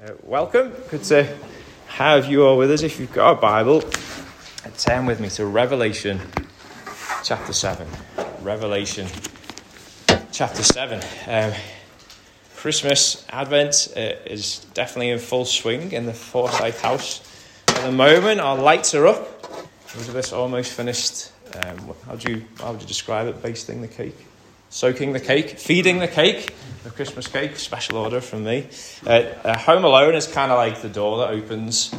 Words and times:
Uh, 0.00 0.12
welcome. 0.22 0.72
Good 0.90 1.02
to 1.04 1.26
have 1.88 2.26
you 2.26 2.46
all 2.46 2.56
with 2.56 2.70
us. 2.70 2.84
If 2.84 3.00
you've 3.00 3.12
got 3.12 3.32
a 3.32 3.40
Bible, 3.40 3.82
turn 4.76 5.06
with 5.06 5.18
me 5.18 5.28
to 5.30 5.44
Revelation 5.44 6.20
chapter 7.24 7.52
7. 7.52 7.84
Revelation 8.40 9.08
chapter 10.30 10.62
7. 10.62 11.00
Um, 11.26 11.52
Christmas 12.54 13.26
Advent 13.30 13.88
uh, 13.96 14.00
is 14.24 14.64
definitely 14.72 15.10
in 15.10 15.18
full 15.18 15.44
swing 15.44 15.90
in 15.90 16.06
the 16.06 16.14
Forsyth 16.14 16.80
house 16.80 17.20
at 17.66 17.82
the 17.82 17.90
moment. 17.90 18.38
Our 18.38 18.56
lights 18.56 18.94
are 18.94 19.08
up. 19.08 19.26
Elizabeth's 19.96 20.32
almost 20.32 20.74
finished. 20.74 21.32
Um, 21.56 21.92
how, 22.06 22.14
do 22.14 22.34
you, 22.34 22.44
how 22.60 22.70
would 22.70 22.80
you 22.80 22.86
describe 22.86 23.26
it? 23.26 23.42
Basting 23.42 23.80
the 23.80 23.88
cake? 23.88 24.27
Soaking 24.70 25.12
the 25.12 25.20
cake, 25.20 25.58
feeding 25.58 25.98
the 25.98 26.08
cake, 26.08 26.54
the 26.84 26.90
Christmas 26.90 27.26
cake, 27.26 27.56
special 27.56 27.96
order 27.96 28.20
from 28.20 28.44
me. 28.44 28.66
Uh, 29.06 29.10
uh, 29.10 29.58
Home 29.58 29.84
Alone 29.84 30.14
is 30.14 30.26
kind 30.26 30.52
of 30.52 30.58
like 30.58 30.82
the 30.82 30.88
door 30.88 31.18
that 31.18 31.30
opens 31.30 31.94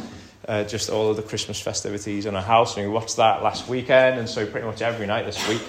uh, 0.48 0.64
just 0.64 0.90
all 0.90 1.10
of 1.10 1.16
the 1.16 1.22
Christmas 1.22 1.60
festivities 1.60 2.26
in 2.26 2.34
our 2.34 2.42
house. 2.42 2.76
And 2.76 2.86
we 2.86 2.92
watched 2.92 3.16
that 3.16 3.42
last 3.42 3.68
weekend, 3.68 4.18
and 4.18 4.28
so 4.28 4.46
pretty 4.46 4.66
much 4.66 4.82
every 4.82 5.06
night 5.06 5.26
this 5.26 5.48
week 5.48 5.62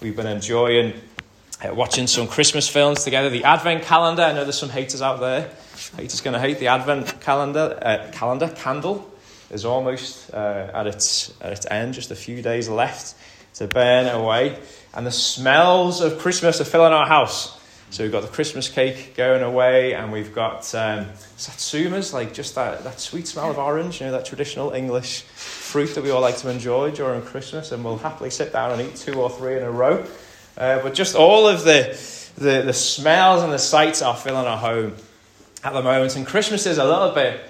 we've 0.00 0.16
been 0.16 0.26
enjoying 0.26 0.94
uh, 1.64 1.74
watching 1.74 2.06
some 2.06 2.28
Christmas 2.28 2.68
films 2.68 3.04
together. 3.04 3.30
The 3.30 3.44
Advent 3.44 3.82
calendar, 3.82 4.22
I 4.22 4.32
know 4.32 4.44
there's 4.44 4.58
some 4.58 4.68
haters 4.68 5.02
out 5.02 5.20
there. 5.20 5.50
Haters 5.96 6.20
going 6.20 6.34
to 6.34 6.40
hate 6.40 6.58
the 6.58 6.68
Advent 6.68 7.20
calendar. 7.20 7.78
Uh, 7.80 8.10
calendar 8.12 8.48
candle 8.48 9.10
is 9.50 9.64
almost 9.64 10.32
uh, 10.32 10.70
at 10.72 10.86
its 10.86 11.32
at 11.40 11.52
its 11.52 11.66
end, 11.70 11.94
just 11.94 12.10
a 12.10 12.16
few 12.16 12.42
days 12.42 12.68
left 12.68 13.14
to 13.54 13.66
burn 13.66 14.06
away 14.06 14.58
and 14.94 15.06
the 15.06 15.12
smells 15.12 16.00
of 16.00 16.18
Christmas 16.18 16.60
are 16.60 16.64
filling 16.64 16.92
our 16.92 17.06
house. 17.06 17.58
So 17.90 18.02
we've 18.02 18.12
got 18.12 18.22
the 18.22 18.28
Christmas 18.28 18.68
cake 18.68 19.14
going 19.16 19.42
away, 19.42 19.94
and 19.94 20.12
we've 20.12 20.34
got 20.34 20.74
um, 20.74 21.06
satsumas, 21.38 22.12
like 22.12 22.34
just 22.34 22.54
that, 22.54 22.84
that 22.84 23.00
sweet 23.00 23.26
smell 23.26 23.50
of 23.50 23.58
orange, 23.58 24.00
you 24.00 24.06
know, 24.06 24.12
that 24.12 24.26
traditional 24.26 24.72
English 24.72 25.22
fruit 25.22 25.94
that 25.94 26.04
we 26.04 26.10
all 26.10 26.20
like 26.20 26.36
to 26.38 26.50
enjoy 26.50 26.90
during 26.90 27.22
Christmas, 27.22 27.72
and 27.72 27.82
we'll 27.82 27.96
happily 27.96 28.28
sit 28.28 28.52
down 28.52 28.78
and 28.78 28.82
eat 28.82 28.96
two 28.96 29.14
or 29.14 29.30
three 29.30 29.56
in 29.56 29.62
a 29.62 29.70
row. 29.70 30.04
Uh, 30.58 30.82
but 30.82 30.92
just 30.92 31.14
all 31.14 31.46
of 31.48 31.64
the, 31.64 31.98
the, 32.36 32.62
the 32.62 32.72
smells 32.74 33.42
and 33.42 33.52
the 33.52 33.58
sights 33.58 34.02
are 34.02 34.16
filling 34.16 34.46
our 34.46 34.58
home 34.58 34.94
at 35.64 35.72
the 35.72 35.82
moment. 35.82 36.14
And 36.16 36.26
Christmas 36.26 36.66
is 36.66 36.78
a 36.78 36.84
little 36.84 37.12
bit 37.12 37.40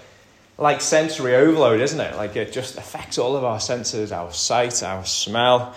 like 0.58 0.80
sensory 0.80 1.34
overload, 1.34 1.80
isn't 1.80 2.00
it? 2.00 2.16
Like 2.16 2.36
it 2.36 2.52
just 2.52 2.76
affects 2.76 3.18
all 3.18 3.36
of 3.36 3.44
our 3.44 3.60
senses 3.60 4.12
our 4.12 4.32
sight, 4.32 4.82
our 4.82 5.04
smell, 5.04 5.74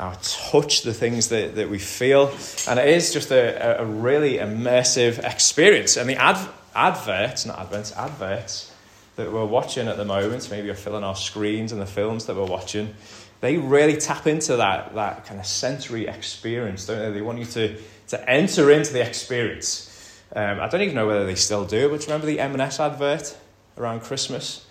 our 0.00 0.16
touch, 0.22 0.82
the 0.82 0.94
things 0.94 1.28
that, 1.28 1.56
that 1.56 1.68
we 1.68 1.78
feel. 1.78 2.32
And 2.68 2.78
it 2.78 2.88
is 2.88 3.12
just 3.12 3.30
a, 3.30 3.80
a 3.80 3.84
really 3.84 4.38
immersive 4.38 5.18
experience. 5.24 5.96
And 5.96 6.08
the 6.08 6.16
ad, 6.16 6.48
adverts, 6.74 7.46
not 7.46 7.58
adverts, 7.58 7.92
adverts 7.92 8.72
that 9.16 9.32
we're 9.32 9.44
watching 9.44 9.88
at 9.88 9.96
the 9.96 10.04
moment, 10.04 10.48
maybe 10.50 10.66
you're 10.66 10.76
filling 10.76 11.02
our 11.02 11.16
screens 11.16 11.72
and 11.72 11.80
the 11.80 11.86
films 11.86 12.26
that 12.26 12.36
we're 12.36 12.44
watching, 12.44 12.94
they 13.40 13.56
really 13.56 13.96
tap 13.96 14.26
into 14.26 14.56
that, 14.56 14.94
that 14.94 15.24
kind 15.26 15.40
of 15.40 15.46
sensory 15.46 16.06
experience, 16.06 16.86
don't 16.86 16.98
they? 16.98 17.18
They 17.18 17.22
want 17.22 17.38
you 17.38 17.44
to, 17.46 17.76
to 18.08 18.30
enter 18.30 18.70
into 18.70 18.92
the 18.92 19.04
experience. 19.04 19.84
Um, 20.34 20.60
I 20.60 20.68
don't 20.68 20.82
even 20.82 20.94
know 20.94 21.06
whether 21.06 21.26
they 21.26 21.34
still 21.34 21.64
do, 21.64 21.88
but 21.88 22.02
remember 22.04 22.26
the 22.26 22.40
M&S 22.40 22.78
advert 22.80 23.36
around 23.76 24.02
Christmas? 24.02 24.66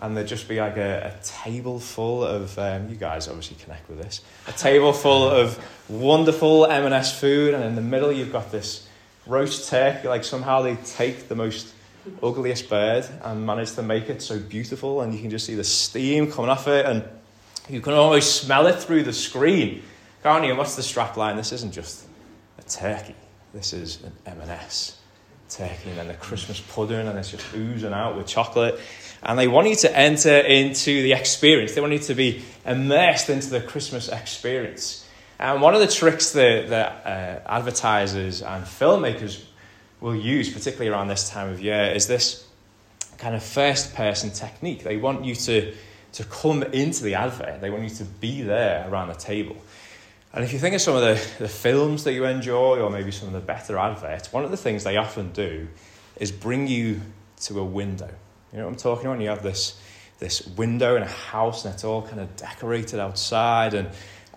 And 0.00 0.16
there'd 0.16 0.28
just 0.28 0.48
be 0.48 0.60
like 0.60 0.76
a, 0.76 1.12
a 1.14 1.24
table 1.24 1.80
full 1.80 2.24
of 2.24 2.56
um, 2.58 2.88
you 2.88 2.96
guys 2.96 3.28
obviously 3.28 3.56
connect 3.56 3.88
with 3.88 4.00
this. 4.00 4.20
A 4.46 4.52
table 4.52 4.92
full 4.92 5.28
of 5.28 5.58
wonderful 5.88 6.66
m&s 6.66 7.18
food 7.18 7.54
and 7.54 7.64
in 7.64 7.74
the 7.74 7.82
middle 7.82 8.12
you've 8.12 8.32
got 8.32 8.52
this 8.52 8.88
roast 9.26 9.68
turkey. 9.68 10.08
Like 10.08 10.24
somehow 10.24 10.62
they 10.62 10.76
take 10.76 11.28
the 11.28 11.34
most 11.34 11.74
ugliest 12.22 12.68
bird 12.68 13.06
and 13.22 13.44
manage 13.44 13.72
to 13.72 13.82
make 13.82 14.08
it 14.08 14.22
so 14.22 14.38
beautiful 14.38 15.02
and 15.02 15.12
you 15.12 15.20
can 15.20 15.30
just 15.30 15.46
see 15.46 15.56
the 15.56 15.64
steam 15.64 16.30
coming 16.30 16.50
off 16.50 16.68
it 16.68 16.86
and 16.86 17.04
you 17.68 17.80
can 17.80 17.92
almost 17.92 18.42
smell 18.42 18.66
it 18.66 18.76
through 18.76 19.02
the 19.02 19.12
screen. 19.12 19.82
Can't 20.22 20.44
you? 20.44 20.54
What's 20.54 20.76
the 20.76 20.82
strap 20.82 21.16
line? 21.16 21.36
This 21.36 21.52
isn't 21.52 21.72
just 21.72 22.06
a 22.58 22.62
turkey. 22.62 23.14
This 23.52 23.72
is 23.72 24.02
an 24.04 24.12
m&s 24.26 24.97
turkey 25.48 25.90
and 25.90 25.98
then 25.98 26.08
the 26.08 26.14
christmas 26.14 26.60
pudding 26.60 27.06
and 27.08 27.18
it's 27.18 27.30
just 27.30 27.46
oozing 27.54 27.92
out 27.92 28.16
with 28.16 28.26
chocolate 28.26 28.78
and 29.22 29.38
they 29.38 29.48
want 29.48 29.68
you 29.68 29.74
to 29.76 29.96
enter 29.96 30.36
into 30.36 31.02
the 31.02 31.12
experience. 31.12 31.74
They 31.74 31.80
want 31.80 31.92
you 31.92 31.98
to 32.00 32.14
be 32.14 32.42
immersed 32.64 33.30
into 33.30 33.50
the 33.50 33.60
Christmas 33.60 34.08
experience. 34.08 35.06
And 35.38 35.60
one 35.60 35.74
of 35.74 35.80
the 35.80 35.88
tricks 35.88 36.32
that, 36.32 36.68
that 36.68 37.06
uh, 37.06 37.48
advertisers 37.48 38.42
and 38.42 38.64
filmmakers 38.64 39.44
will 40.00 40.14
use, 40.14 40.52
particularly 40.52 40.90
around 40.90 41.08
this 41.08 41.28
time 41.28 41.48
of 41.48 41.60
year, 41.60 41.92
is 41.94 42.06
this 42.06 42.46
kind 43.18 43.34
of 43.34 43.42
first 43.42 43.94
person 43.94 44.30
technique. 44.30 44.84
They 44.84 44.96
want 44.96 45.24
you 45.24 45.34
to, 45.34 45.74
to 46.12 46.24
come 46.24 46.62
into 46.62 47.02
the 47.02 47.14
advert, 47.14 47.60
they 47.60 47.70
want 47.70 47.84
you 47.84 47.90
to 47.96 48.04
be 48.04 48.42
there 48.42 48.88
around 48.88 49.08
the 49.08 49.14
table. 49.14 49.56
And 50.32 50.44
if 50.44 50.52
you 50.52 50.58
think 50.58 50.74
of 50.74 50.80
some 50.80 50.94
of 50.94 51.02
the, 51.02 51.14
the 51.38 51.48
films 51.48 52.04
that 52.04 52.12
you 52.12 52.24
enjoy, 52.24 52.80
or 52.80 52.90
maybe 52.90 53.10
some 53.10 53.28
of 53.28 53.34
the 53.34 53.40
better 53.40 53.78
adverts, 53.78 54.32
one 54.32 54.44
of 54.44 54.50
the 54.50 54.56
things 54.56 54.84
they 54.84 54.96
often 54.96 55.32
do 55.32 55.68
is 56.16 56.30
bring 56.30 56.66
you 56.66 57.00
to 57.40 57.60
a 57.60 57.64
window. 57.64 58.10
You 58.52 58.58
know 58.58 58.64
what 58.64 58.72
I'm 58.72 58.76
talking 58.76 59.06
about? 59.06 59.14
And 59.14 59.22
you 59.22 59.28
have 59.30 59.42
this, 59.42 59.80
this 60.18 60.46
window 60.46 60.96
in 60.96 61.02
a 61.02 61.06
house 61.06 61.64
and 61.64 61.74
it's 61.74 61.84
all 61.84 62.02
kind 62.02 62.20
of 62.20 62.34
decorated 62.36 63.00
outside 63.00 63.74
and, 63.74 63.88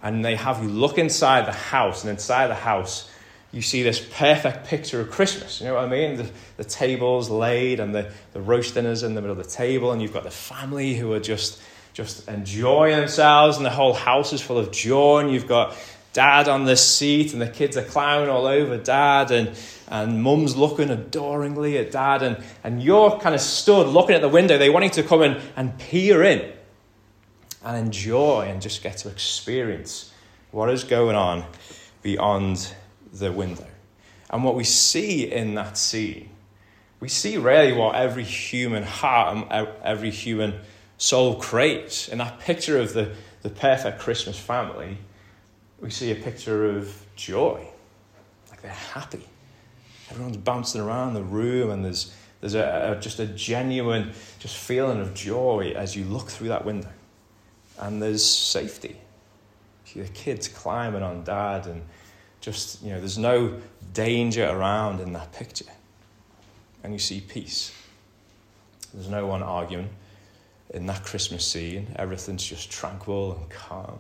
and 0.02 0.24
they 0.24 0.36
have 0.36 0.64
you 0.64 0.70
look 0.70 0.98
inside 0.98 1.46
the 1.46 1.52
house 1.52 2.04
and 2.04 2.10
inside 2.10 2.48
the 2.48 2.56
house 2.56 3.10
you 3.52 3.62
see 3.62 3.84
this 3.84 4.00
perfect 4.00 4.66
picture 4.66 5.02
of 5.02 5.12
Christmas. 5.12 5.60
You 5.60 5.68
know 5.68 5.76
what 5.76 5.84
I 5.84 5.88
mean? 5.88 6.16
The, 6.16 6.30
the 6.58 6.64
table's 6.64 7.30
laid 7.30 7.82
and 7.82 7.94
the, 7.94 8.10
the 8.32 8.42
roast 8.42 8.76
dinner's 8.76 9.04
in 9.04 9.14
the 9.14 9.22
middle 9.22 9.38
of 9.38 9.44
the 9.44 9.52
table 9.52 9.92
and 9.92 10.02
you've 10.02 10.14
got 10.14 10.24
the 10.24 10.32
family 10.32 10.96
who 10.96 11.12
are 11.12 11.20
just, 11.20 11.62
just 11.94 12.28
enjoying 12.28 12.96
themselves 12.96 13.58
and 13.58 13.66
the 13.66 13.72
whole 13.72 13.94
house 13.94 14.34
is 14.34 14.42
full 14.42 14.58
of 14.58 14.72
joy 14.72 15.20
and 15.20 15.32
you've 15.32 15.48
got 15.48 15.76
dad 16.14 16.48
on 16.48 16.66
the 16.66 16.76
seat 16.76 17.34
and 17.34 17.42
the 17.42 17.48
kids 17.48 17.78
are 17.78 17.84
clowning 17.84 18.30
all 18.30 18.46
over 18.46 18.78
dad 18.78 19.32
and, 19.32 19.52
and 19.88 20.22
mum's 20.22 20.56
looking 20.56 20.90
adoringly 20.90 21.78
at 21.78 21.92
dad 21.92 22.22
and, 22.22 22.44
and 22.64 22.82
you're 22.82 23.18
kind 23.20 23.36
of 23.36 23.42
stood 23.42 23.88
looking 23.88 24.16
at 24.16 24.22
the 24.22 24.30
window. 24.30 24.58
They 24.58 24.70
wanting 24.70 24.92
to 24.92 25.04
come 25.04 25.22
in 25.22 25.42
and 25.56 25.78
peer 25.78 26.24
in 26.24 26.52
and 27.64 27.78
enjoy 27.78 28.48
and 28.50 28.62
just 28.62 28.84
get 28.84 28.98
to 28.98 29.10
experience 29.10 30.12
what 30.52 30.70
is 30.70 30.84
going 30.84 31.16
on 31.16 31.46
beyond 32.02 32.74
the 33.14 33.32
window. 33.32 33.68
And 34.30 34.44
what 34.44 34.56
we 34.56 34.64
see 34.64 35.32
in 35.32 35.56
that 35.56 35.78
scene 35.78 36.32
we 37.02 37.10
see 37.10 37.38
really 37.38 37.74
what 37.74 37.96
every 37.96 38.24
human 38.24 38.84
heart 38.84 39.36
and 39.36 39.68
every 39.84 40.12
human 40.12 40.54
soul 41.02 41.36
craves 41.36 42.10
in 42.10 42.20
that 42.20 42.40
picture 42.40 42.78
of 42.78 42.94
the, 42.94 43.12
the 43.42 43.50
perfect 43.50 44.00
christmas 44.00 44.38
family 44.38 44.98
we 45.82 45.90
see 45.90 46.12
a 46.12 46.16
picture 46.16 46.70
of 46.70 47.06
joy. 47.16 47.68
Like 48.50 48.62
they're 48.62 48.72
happy. 48.72 49.28
Everyone's 50.10 50.38
bouncing 50.38 50.80
around 50.80 51.16
the 51.16 51.24
room, 51.24 51.72
and 51.72 51.84
there's, 51.84 52.14
there's 52.40 52.54
a, 52.54 52.96
a, 52.96 53.02
just 53.02 53.20
a 53.20 53.26
genuine 53.26 54.12
just 54.40 54.58
feeling 54.58 55.00
of 55.02 55.14
joy 55.14 55.74
as 55.76 55.96
you 55.96 56.06
look 56.06 56.30
through 56.30 56.50
that 56.50 56.66
window. 56.66 56.90
And 57.80 58.02
there's 58.02 58.24
safety. 58.24 58.98
The 59.96 60.08
kids 60.08 60.48
climbing 60.48 61.02
on 61.02 61.24
dad, 61.24 61.66
and 61.66 61.82
just, 62.42 62.84
you 62.84 62.92
know, 62.92 63.00
there's 63.00 63.18
no 63.18 63.60
danger 63.94 64.48
around 64.48 65.02
in 65.02 65.14
that 65.14 65.34
picture. 65.34 65.66
And 66.84 66.94
you 66.94 67.00
see 67.00 67.22
peace. 67.22 67.74
There's 68.94 69.10
no 69.10 69.26
one 69.26 69.42
arguing 69.42 69.90
in 70.72 70.88
that 70.88 71.04
Christmas 71.04 71.46
scene. 71.46 71.94
Everything's 71.98 72.44
just 72.44 72.72
tranquil 72.72 73.34
and 73.34 73.50
calm. 73.50 74.00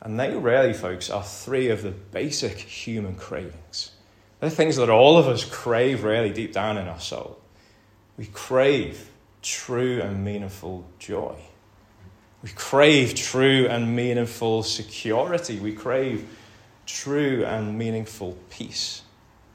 And 0.00 0.18
they 0.18 0.34
really, 0.36 0.72
folks, 0.72 1.10
are 1.10 1.22
three 1.22 1.68
of 1.68 1.82
the 1.82 1.90
basic 1.90 2.58
human 2.58 3.16
cravings. 3.16 3.92
They're 4.40 4.50
things 4.50 4.76
that 4.76 4.90
all 4.90 5.16
of 5.16 5.26
us 5.26 5.44
crave 5.44 6.04
really 6.04 6.30
deep 6.30 6.52
down 6.52 6.76
in 6.76 6.86
our 6.88 7.00
soul. 7.00 7.40
We 8.16 8.26
crave 8.26 9.10
true 9.42 10.00
and 10.00 10.24
meaningful 10.24 10.84
joy. 10.98 11.36
We 12.42 12.50
crave 12.50 13.14
true 13.14 13.66
and 13.66 13.96
meaningful 13.96 14.62
security. 14.62 15.58
We 15.58 15.72
crave 15.72 16.28
true 16.86 17.44
and 17.44 17.78
meaningful 17.78 18.36
peace. 18.50 19.02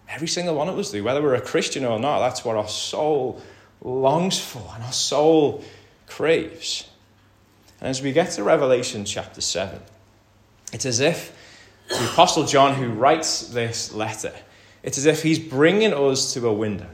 Every 0.10 0.28
single 0.28 0.56
one 0.56 0.70
of 0.70 0.78
us 0.80 0.90
do, 0.90 1.04
whether 1.04 1.22
we're 1.22 1.36
a 1.36 1.42
Christian 1.42 1.86
or 1.86 2.00
not, 2.00 2.20
that's 2.20 2.44
what 2.44 2.56
our 2.56 2.68
soul 2.68 3.40
longs 3.82 4.40
for 4.40 4.72
and 4.74 4.84
our 4.84 4.92
soul 4.92 5.64
craves. 6.10 6.90
And 7.80 7.90
as 7.90 8.02
we 8.02 8.12
get 8.12 8.32
to 8.32 8.44
Revelation 8.44 9.06
chapter 9.06 9.42
7, 9.42 9.80
it's 10.74 10.86
as 10.86 11.00
if 11.00 11.36
the 11.90 12.06
Apostle 12.06 12.46
John, 12.46 12.76
who 12.76 12.90
writes 12.90 13.48
this 13.48 13.94
letter, 13.94 14.34
it's 14.84 14.98
as 14.98 15.06
if 15.06 15.24
he's 15.24 15.40
bringing 15.40 15.94
us 15.94 16.34
to 16.34 16.48
a 16.48 16.54
window, 16.54 16.90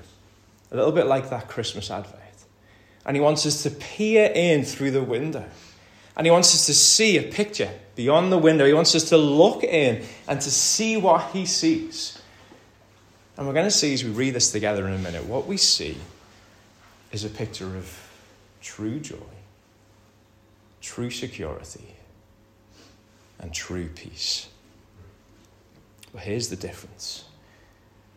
a 0.71 0.75
little 0.75 0.91
bit 0.91 1.07
like 1.07 1.29
that 1.29 1.47
Christmas 1.47 1.91
advert. 1.91 2.19
And 3.05 3.15
he 3.15 3.21
wants 3.21 3.45
us 3.45 3.63
to 3.63 3.69
peer 3.69 4.31
in 4.33 4.63
through 4.63 4.91
the 4.91 5.03
window. 5.03 5.45
And 6.17 6.25
he 6.25 6.31
wants 6.31 6.55
us 6.55 6.65
to 6.67 6.73
see 6.73 7.17
a 7.17 7.23
picture 7.23 7.69
beyond 7.95 8.31
the 8.31 8.37
window. 8.37 8.65
He 8.65 8.73
wants 8.73 8.95
us 8.95 9.09
to 9.09 9.17
look 9.17 9.63
in 9.63 10.03
and 10.27 10.41
to 10.41 10.49
see 10.49 10.97
what 10.97 11.31
he 11.31 11.45
sees. 11.45 12.19
And 13.37 13.45
we're 13.45 13.53
going 13.53 13.67
to 13.67 13.71
see 13.71 13.93
as 13.93 14.03
we 14.03 14.11
read 14.11 14.33
this 14.33 14.51
together 14.51 14.87
in 14.87 14.93
a 14.93 14.97
minute, 14.97 15.25
what 15.25 15.45
we 15.45 15.57
see 15.57 15.97
is 17.11 17.25
a 17.25 17.29
picture 17.29 17.75
of 17.75 18.04
true 18.65 18.99
joy, 18.99 19.15
true 20.81 21.11
security, 21.11 21.95
and 23.39 23.53
true 23.53 23.87
peace. 23.95 24.49
But 26.11 26.23
here's 26.23 26.49
the 26.49 26.55
difference 26.55 27.25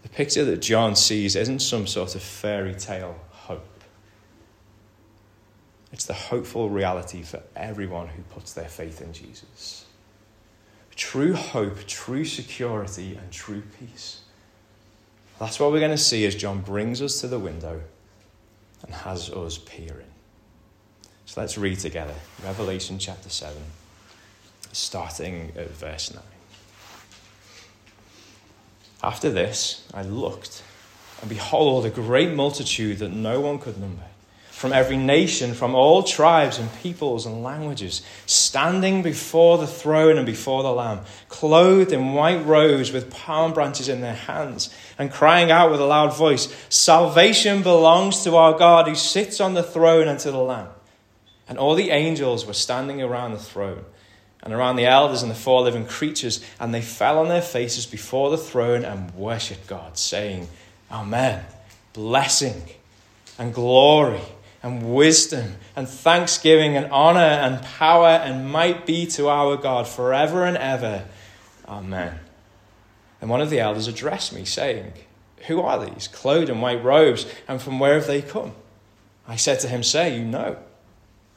the 0.02 0.08
picture 0.08 0.44
that 0.46 0.62
John 0.62 0.96
sees 0.96 1.36
isn't 1.36 1.58
some 1.60 1.86
sort 1.86 2.14
of 2.14 2.22
fairy 2.22 2.74
tale 2.74 3.16
hope. 3.30 3.84
It's 5.92 6.06
the 6.06 6.14
hopeful 6.14 6.70
reality 6.70 7.22
for 7.22 7.42
everyone 7.54 8.08
who 8.08 8.22
puts 8.22 8.54
their 8.54 8.68
faith 8.68 9.02
in 9.02 9.12
Jesus. 9.12 9.84
True 10.96 11.34
hope, 11.34 11.86
true 11.86 12.24
security, 12.24 13.16
and 13.16 13.30
true 13.30 13.62
peace. 13.78 14.22
That's 15.38 15.60
what 15.60 15.72
we're 15.72 15.80
going 15.80 15.92
to 15.92 15.98
see 15.98 16.24
as 16.26 16.34
John 16.34 16.60
brings 16.60 17.02
us 17.02 17.20
to 17.20 17.28
the 17.28 17.38
window 17.38 17.82
and 18.82 18.94
has 18.94 19.30
us 19.30 19.58
peering. 19.58 20.06
So 21.28 21.42
let's 21.42 21.58
read 21.58 21.78
together 21.78 22.14
Revelation 22.42 22.98
chapter 22.98 23.28
7, 23.28 23.54
starting 24.72 25.52
at 25.58 25.68
verse 25.68 26.14
9. 26.14 26.22
After 29.02 29.28
this, 29.28 29.86
I 29.92 30.04
looked, 30.04 30.62
and 31.20 31.28
behold, 31.28 31.84
a 31.84 31.90
great 31.90 32.34
multitude 32.34 33.00
that 33.00 33.12
no 33.12 33.40
one 33.40 33.58
could 33.58 33.78
number, 33.78 34.04
from 34.48 34.72
every 34.72 34.96
nation, 34.96 35.52
from 35.52 35.74
all 35.74 36.02
tribes 36.02 36.58
and 36.58 36.72
peoples 36.76 37.26
and 37.26 37.42
languages, 37.42 38.00
standing 38.24 39.02
before 39.02 39.58
the 39.58 39.66
throne 39.66 40.16
and 40.16 40.24
before 40.24 40.62
the 40.62 40.72
Lamb, 40.72 41.00
clothed 41.28 41.92
in 41.92 42.14
white 42.14 42.46
robes 42.46 42.90
with 42.90 43.10
palm 43.10 43.52
branches 43.52 43.90
in 43.90 44.00
their 44.00 44.14
hands, 44.14 44.74
and 44.98 45.12
crying 45.12 45.50
out 45.50 45.70
with 45.70 45.80
a 45.82 45.84
loud 45.84 46.16
voice 46.16 46.48
Salvation 46.70 47.62
belongs 47.62 48.24
to 48.24 48.34
our 48.34 48.58
God 48.58 48.88
who 48.88 48.94
sits 48.94 49.42
on 49.42 49.52
the 49.52 49.62
throne 49.62 50.08
and 50.08 50.18
to 50.20 50.30
the 50.30 50.38
Lamb. 50.38 50.68
And 51.48 51.58
all 51.58 51.74
the 51.74 51.90
angels 51.90 52.46
were 52.46 52.52
standing 52.52 53.00
around 53.00 53.32
the 53.32 53.38
throne 53.38 53.84
and 54.42 54.52
around 54.52 54.76
the 54.76 54.86
elders 54.86 55.22
and 55.22 55.30
the 55.30 55.36
four 55.36 55.62
living 55.62 55.86
creatures, 55.86 56.44
and 56.60 56.72
they 56.72 56.82
fell 56.82 57.18
on 57.18 57.28
their 57.28 57.42
faces 57.42 57.86
before 57.86 58.30
the 58.30 58.38
throne 58.38 58.84
and 58.84 59.14
worshipped 59.14 59.66
God, 59.66 59.98
saying, 59.98 60.48
Amen. 60.90 61.44
Blessing 61.92 62.62
and 63.38 63.52
glory 63.52 64.22
and 64.62 64.94
wisdom 64.94 65.54
and 65.76 65.88
thanksgiving 65.88 66.76
and 66.76 66.90
honor 66.90 67.20
and 67.20 67.62
power 67.62 68.08
and 68.08 68.50
might 68.50 68.86
be 68.86 69.06
to 69.06 69.28
our 69.28 69.56
God 69.56 69.86
forever 69.86 70.44
and 70.44 70.56
ever. 70.56 71.04
Amen. 71.66 72.18
And 73.20 73.30
one 73.30 73.40
of 73.40 73.50
the 73.50 73.60
elders 73.60 73.88
addressed 73.88 74.32
me, 74.32 74.44
saying, 74.44 74.92
Who 75.46 75.60
are 75.60 75.84
these, 75.84 76.08
clothed 76.08 76.50
in 76.50 76.60
white 76.60 76.82
robes, 76.82 77.26
and 77.46 77.60
from 77.60 77.78
where 77.78 77.94
have 77.94 78.06
they 78.06 78.22
come? 78.22 78.52
I 79.26 79.36
said 79.36 79.60
to 79.60 79.68
him, 79.68 79.82
Say, 79.82 80.16
you 80.16 80.24
know. 80.24 80.56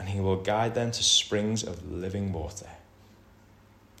and 0.00 0.08
he 0.08 0.18
will 0.18 0.36
guide 0.36 0.74
them 0.74 0.90
to 0.90 1.02
springs 1.02 1.62
of 1.62 1.92
living 1.92 2.32
water. 2.32 2.66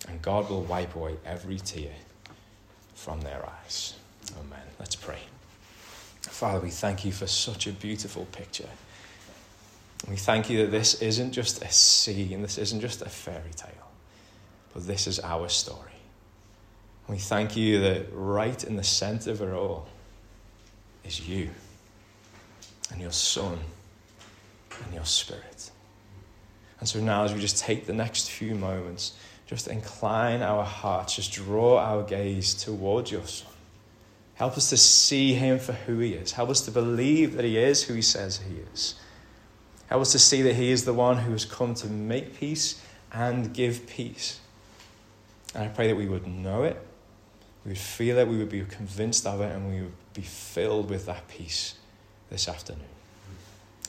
And 0.08 0.20
God 0.22 0.48
will 0.48 0.62
wipe 0.62 0.96
away 0.96 1.18
every 1.26 1.58
tear 1.58 1.92
from 2.94 3.20
their 3.20 3.46
eyes. 3.46 3.94
Amen. 4.38 4.62
Let's 4.78 4.96
pray. 4.96 5.18
Father, 6.22 6.58
we 6.58 6.70
thank 6.70 7.04
you 7.04 7.12
for 7.12 7.26
such 7.26 7.66
a 7.66 7.72
beautiful 7.72 8.24
picture. 8.32 8.70
We 10.08 10.16
thank 10.16 10.48
you 10.48 10.64
that 10.64 10.70
this 10.70 11.02
isn't 11.02 11.32
just 11.32 11.62
a 11.62 11.70
scene, 11.70 12.40
this 12.40 12.56
isn't 12.56 12.80
just 12.80 13.02
a 13.02 13.08
fairy 13.10 13.52
tale, 13.54 13.90
but 14.72 14.86
this 14.86 15.06
is 15.06 15.20
our 15.20 15.50
story. 15.50 15.92
We 17.08 17.18
thank 17.18 17.58
you 17.58 17.78
that 17.80 18.06
right 18.10 18.64
in 18.64 18.76
the 18.76 18.84
center 18.84 19.32
of 19.32 19.42
it 19.42 19.52
all 19.52 19.86
is 21.04 21.28
you 21.28 21.50
and 22.90 23.02
your 23.02 23.12
Son 23.12 23.58
and 24.84 24.94
your 24.94 25.04
Spirit. 25.04 25.49
And 26.80 26.88
so 26.88 26.98
now, 26.98 27.24
as 27.24 27.32
we 27.32 27.40
just 27.40 27.58
take 27.58 27.86
the 27.86 27.92
next 27.92 28.30
few 28.30 28.54
moments, 28.54 29.12
just 29.46 29.68
incline 29.68 30.42
our 30.42 30.64
hearts, 30.64 31.16
just 31.16 31.32
draw 31.32 31.78
our 31.78 32.02
gaze 32.02 32.54
towards 32.54 33.10
your 33.10 33.26
Son. 33.26 33.52
Help 34.34 34.56
us 34.56 34.70
to 34.70 34.76
see 34.78 35.34
him 35.34 35.58
for 35.58 35.72
who 35.72 35.98
he 35.98 36.14
is. 36.14 36.32
Help 36.32 36.48
us 36.48 36.62
to 36.62 36.70
believe 36.70 37.34
that 37.34 37.44
he 37.44 37.58
is 37.58 37.82
who 37.82 37.94
he 37.94 38.00
says 38.00 38.40
he 38.48 38.56
is. 38.72 38.94
Help 39.88 40.00
us 40.00 40.12
to 40.12 40.18
see 40.18 40.40
that 40.42 40.54
he 40.54 40.70
is 40.70 40.86
the 40.86 40.94
one 40.94 41.18
who 41.18 41.32
has 41.32 41.44
come 41.44 41.74
to 41.74 41.88
make 41.88 42.38
peace 42.40 42.82
and 43.12 43.52
give 43.52 43.86
peace. 43.86 44.40
And 45.54 45.64
I 45.64 45.68
pray 45.68 45.88
that 45.88 45.96
we 45.96 46.08
would 46.08 46.26
know 46.26 46.62
it, 46.62 46.80
we 47.64 47.72
would 47.72 47.78
feel 47.78 48.16
it, 48.18 48.28
we 48.28 48.38
would 48.38 48.48
be 48.48 48.64
convinced 48.64 49.26
of 49.26 49.40
it, 49.42 49.52
and 49.54 49.68
we 49.68 49.82
would 49.82 50.14
be 50.14 50.22
filled 50.22 50.88
with 50.88 51.06
that 51.06 51.28
peace 51.28 51.74
this 52.30 52.48
afternoon. 52.48 52.99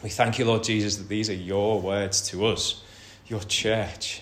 We 0.03 0.09
thank 0.09 0.39
you, 0.39 0.45
Lord 0.45 0.63
Jesus, 0.63 0.95
that 0.97 1.07
these 1.07 1.29
are 1.29 1.35
your 1.35 1.79
words 1.79 2.21
to 2.29 2.47
us, 2.47 2.81
your 3.27 3.41
church. 3.41 4.21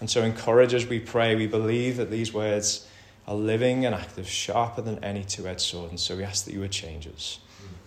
And 0.00 0.10
so 0.10 0.22
encourage 0.22 0.74
us, 0.74 0.86
we 0.86 0.98
pray. 0.98 1.36
We 1.36 1.46
believe 1.46 1.98
that 1.98 2.10
these 2.10 2.32
words 2.32 2.86
are 3.26 3.34
living 3.34 3.86
and 3.86 3.94
active, 3.94 4.28
sharper 4.28 4.82
than 4.82 5.02
any 5.04 5.24
two 5.24 5.46
edged 5.46 5.60
sword. 5.60 5.90
And 5.90 6.00
so 6.00 6.16
we 6.16 6.24
ask 6.24 6.44
that 6.44 6.52
you 6.52 6.60
would 6.60 6.72
change 6.72 7.06
us. 7.06 7.38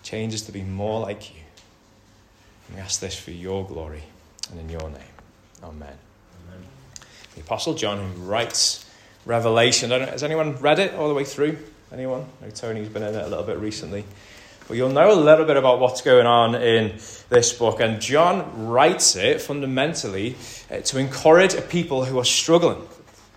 Change 0.03 0.33
us 0.33 0.41
to 0.43 0.51
be 0.51 0.61
more 0.61 1.01
like 1.01 1.33
you. 1.33 1.41
And 2.67 2.77
we 2.77 2.81
ask 2.81 3.01
this 3.01 3.19
for 3.19 3.31
your 3.31 3.65
glory 3.65 4.03
and 4.49 4.59
in 4.59 4.69
your 4.69 4.89
name. 4.89 5.01
Amen. 5.63 5.97
Amen. 6.47 6.65
The 7.35 7.41
Apostle 7.41 7.73
John, 7.73 7.97
who 7.97 8.21
writes 8.21 8.89
Revelation, 9.25 9.91
has 9.91 10.23
anyone 10.23 10.55
read 10.57 10.79
it 10.79 10.93
all 10.95 11.09
the 11.09 11.13
way 11.13 11.25
through? 11.25 11.57
Anyone? 11.91 12.25
No, 12.41 12.49
Tony's 12.49 12.89
been 12.89 13.03
in 13.03 13.15
it 13.15 13.25
a 13.25 13.27
little 13.27 13.43
bit 13.43 13.57
recently. 13.57 14.05
But 14.67 14.77
you'll 14.77 14.89
know 14.89 15.11
a 15.11 15.15
little 15.15 15.45
bit 15.45 15.57
about 15.57 15.79
what's 15.79 16.01
going 16.01 16.27
on 16.27 16.55
in 16.55 16.97
this 17.29 17.53
book. 17.53 17.79
And 17.79 18.01
John 18.01 18.67
writes 18.67 19.15
it 19.15 19.41
fundamentally 19.41 20.35
uh, 20.69 20.81
to 20.81 20.99
encourage 20.99 21.55
people 21.69 22.05
who 22.05 22.19
are 22.19 22.25
struggling. 22.25 22.85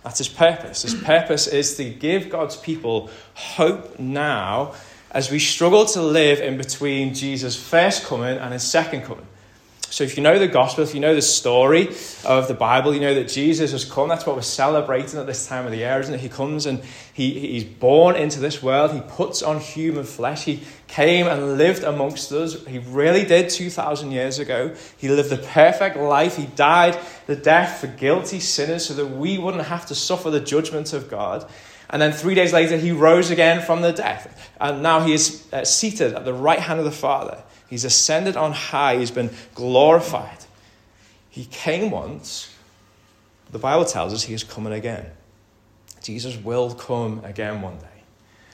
That's 0.03 0.17
his 0.17 0.27
purpose. 0.27 0.81
His 0.81 0.95
purpose 0.95 1.47
is 1.47 1.77
to 1.77 1.89
give 1.89 2.29
God's 2.29 2.57
people 2.57 3.09
hope 3.33 3.99
now 3.99 4.73
as 5.11 5.29
we 5.29 5.39
struggle 5.39 5.85
to 5.85 6.01
live 6.01 6.39
in 6.39 6.57
between 6.57 7.13
Jesus' 7.13 7.55
first 7.55 8.05
coming 8.05 8.37
and 8.37 8.53
his 8.53 8.63
second 8.63 9.03
coming. 9.03 9.27
So, 9.91 10.05
if 10.05 10.15
you 10.15 10.23
know 10.23 10.39
the 10.39 10.47
gospel, 10.47 10.85
if 10.85 10.93
you 10.93 11.01
know 11.01 11.13
the 11.13 11.21
story 11.21 11.89
of 12.23 12.47
the 12.47 12.53
Bible, 12.53 12.93
you 12.93 13.01
know 13.01 13.13
that 13.13 13.27
Jesus 13.27 13.73
has 13.73 13.83
come. 13.83 14.07
That's 14.07 14.25
what 14.25 14.37
we're 14.37 14.41
celebrating 14.41 15.19
at 15.19 15.27
this 15.27 15.45
time 15.45 15.65
of 15.65 15.71
the 15.71 15.79
year, 15.79 15.99
isn't 15.99 16.13
it? 16.13 16.21
He 16.21 16.29
comes 16.29 16.65
and 16.65 16.81
he, 17.13 17.37
he's 17.37 17.65
born 17.65 18.15
into 18.15 18.39
this 18.39 18.63
world. 18.63 18.93
He 18.93 19.01
puts 19.01 19.43
on 19.43 19.59
human 19.59 20.05
flesh. 20.05 20.45
He 20.45 20.63
came 20.87 21.27
and 21.27 21.57
lived 21.57 21.83
amongst 21.83 22.31
us. 22.31 22.65
He 22.65 22.77
really 22.79 23.25
did 23.25 23.49
2,000 23.49 24.11
years 24.11 24.39
ago. 24.39 24.73
He 24.95 25.09
lived 25.09 25.29
the 25.29 25.37
perfect 25.37 25.97
life. 25.97 26.37
He 26.37 26.45
died 26.45 26.97
the 27.27 27.35
death 27.35 27.81
for 27.81 27.87
guilty 27.87 28.39
sinners 28.39 28.85
so 28.85 28.93
that 28.93 29.07
we 29.07 29.37
wouldn't 29.37 29.65
have 29.65 29.87
to 29.87 29.95
suffer 29.95 30.29
the 30.29 30.39
judgment 30.39 30.93
of 30.93 31.09
God. 31.09 31.45
And 31.89 32.01
then 32.01 32.13
three 32.13 32.35
days 32.35 32.53
later, 32.53 32.77
he 32.77 32.93
rose 32.93 33.29
again 33.29 33.61
from 33.61 33.81
the 33.81 33.91
death. 33.91 34.49
And 34.61 34.81
now 34.81 35.01
he 35.01 35.11
is 35.11 35.45
uh, 35.51 35.65
seated 35.65 36.13
at 36.13 36.23
the 36.23 36.33
right 36.33 36.59
hand 36.59 36.79
of 36.79 36.85
the 36.85 36.91
Father. 36.91 37.43
He's 37.71 37.85
ascended 37.85 38.35
on 38.35 38.51
high, 38.51 38.97
he's 38.97 39.11
been 39.11 39.29
glorified. 39.55 40.39
He 41.29 41.45
came 41.45 41.89
once. 41.89 42.53
The 43.49 43.59
Bible 43.59 43.85
tells 43.85 44.13
us 44.13 44.23
he 44.23 44.33
is 44.33 44.43
coming 44.43 44.73
again. 44.73 45.05
Jesus 46.03 46.35
will 46.35 46.75
come 46.75 47.23
again 47.23 47.61
one 47.61 47.77
day. 47.77 47.85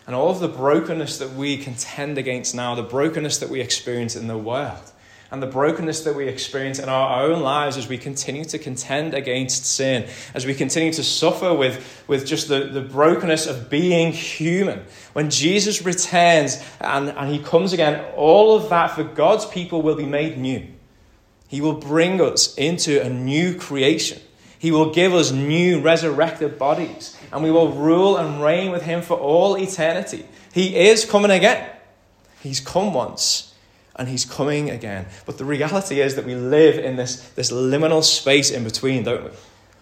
And 0.05 0.15
all 0.15 0.29
of 0.29 0.39
the 0.39 0.47
brokenness 0.47 1.17
that 1.17 1.31
we 1.33 1.57
contend 1.57 2.19
against 2.19 2.53
now, 2.53 2.75
the 2.75 2.83
brokenness 2.83 3.39
that 3.39 3.49
we 3.49 3.59
experience 3.59 4.15
in 4.15 4.27
the 4.27 4.37
world, 4.37 4.91
and 5.29 5.43
the 5.43 5.47
brokenness 5.47 6.01
that 6.01 6.15
we 6.15 6.27
experience 6.27 6.79
in 6.79 6.87
our 6.87 7.23
own 7.23 7.41
lives 7.41 7.75
as 7.77 7.87
we 7.87 7.97
continue 7.97 8.45
to 8.45 8.57
contend 8.57 9.13
against 9.13 9.65
sin, 9.65 10.07
as 10.33 10.45
we 10.45 10.53
continue 10.53 10.93
to 10.93 11.03
suffer 11.03 11.53
with, 11.53 12.03
with 12.07 12.25
just 12.25 12.47
the, 12.47 12.65
the 12.65 12.81
brokenness 12.81 13.45
of 13.45 13.69
being 13.69 14.13
human. 14.13 14.85
When 15.13 15.29
Jesus 15.29 15.83
returns 15.83 16.63
and, 16.79 17.09
and 17.09 17.29
he 17.29 17.39
comes 17.39 17.73
again, 17.73 18.05
all 18.15 18.55
of 18.55 18.69
that 18.69 18.91
for 18.91 19.03
God's 19.03 19.45
people 19.45 19.81
will 19.81 19.95
be 19.95 20.05
made 20.05 20.37
new. 20.37 20.65
He 21.49 21.59
will 21.61 21.75
bring 21.75 22.21
us 22.21 22.55
into 22.55 23.01
a 23.01 23.09
new 23.09 23.57
creation. 23.57 24.21
He 24.59 24.71
will 24.71 24.93
give 24.93 25.13
us 25.13 25.31
new 25.31 25.81
resurrected 25.81 26.57
bodies, 26.57 27.17
and 27.31 27.43
we 27.43 27.51
will 27.51 27.73
rule 27.73 28.17
and 28.17 28.41
reign 28.41 28.71
with 28.71 28.81
him 28.81 29.01
for 29.01 29.17
all 29.17 29.55
eternity. 29.55 30.25
He 30.53 30.75
is 30.75 31.05
coming 31.05 31.31
again. 31.31 31.69
He's 32.41 32.59
come 32.59 32.93
once 32.93 33.53
and 33.97 34.07
he's 34.07 34.25
coming 34.25 34.69
again. 34.69 35.07
But 35.25 35.37
the 35.37 35.45
reality 35.45 36.01
is 36.01 36.15
that 36.15 36.25
we 36.25 36.35
live 36.35 36.77
in 36.77 36.95
this, 36.95 37.29
this 37.31 37.51
liminal 37.51 38.03
space 38.03 38.51
in 38.51 38.63
between, 38.63 39.03
don't 39.03 39.23
we? 39.23 39.31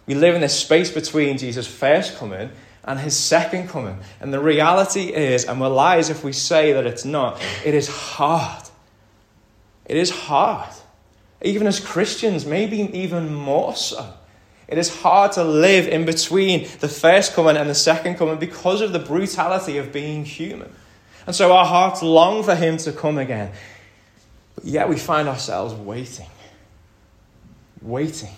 We 0.07 0.15
live 0.15 0.35
in 0.35 0.41
this 0.41 0.57
space 0.57 0.91
between 0.91 1.37
Jesus' 1.37 1.67
first 1.67 2.17
coming 2.17 2.51
and 2.83 2.99
his 2.99 3.17
second 3.17 3.69
coming. 3.69 3.97
And 4.21 4.33
the 4.33 4.39
reality 4.39 5.13
is, 5.13 5.45
and 5.45 5.59
we're 5.59 5.67
lies 5.67 6.09
if 6.09 6.23
we 6.23 6.31
say 6.31 6.73
that 6.73 6.85
it's 6.85 7.05
not, 7.05 7.41
it 7.65 7.73
is 7.73 7.87
hard. 7.87 8.63
It 9.85 9.97
is 9.97 10.09
hard. 10.11 10.69
Even 11.41 11.67
as 11.67 11.79
Christians, 11.79 12.45
maybe 12.45 12.77
even 12.97 13.33
more 13.33 13.75
so. 13.75 14.13
It 14.67 14.77
is 14.77 15.01
hard 15.01 15.33
to 15.33 15.43
live 15.43 15.87
in 15.87 16.05
between 16.05 16.67
the 16.79 16.87
first 16.87 17.33
coming 17.33 17.55
and 17.57 17.69
the 17.69 17.75
second 17.75 18.15
coming 18.15 18.37
because 18.37 18.81
of 18.81 18.93
the 18.93 18.99
brutality 18.99 19.77
of 19.77 19.91
being 19.91 20.25
human. 20.25 20.73
And 21.27 21.35
so 21.35 21.51
our 21.53 21.65
hearts 21.65 22.01
long 22.01 22.43
for 22.43 22.55
him 22.55 22.77
to 22.77 22.91
come 22.91 23.17
again. 23.17 23.51
But 24.55 24.65
yet 24.65 24.89
we 24.89 24.97
find 24.97 25.27
ourselves 25.27 25.73
waiting. 25.73 26.29
Waiting. 27.81 28.35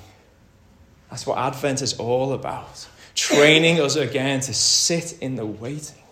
That's 1.09 1.25
what 1.25 1.37
Advent 1.37 1.81
is 1.81 1.97
all 1.99 2.33
about. 2.33 2.87
Training 3.15 3.79
us 3.79 3.95
again 3.95 4.41
to 4.41 4.53
sit 4.53 5.17
in 5.21 5.35
the 5.35 5.45
waiting. 5.45 6.03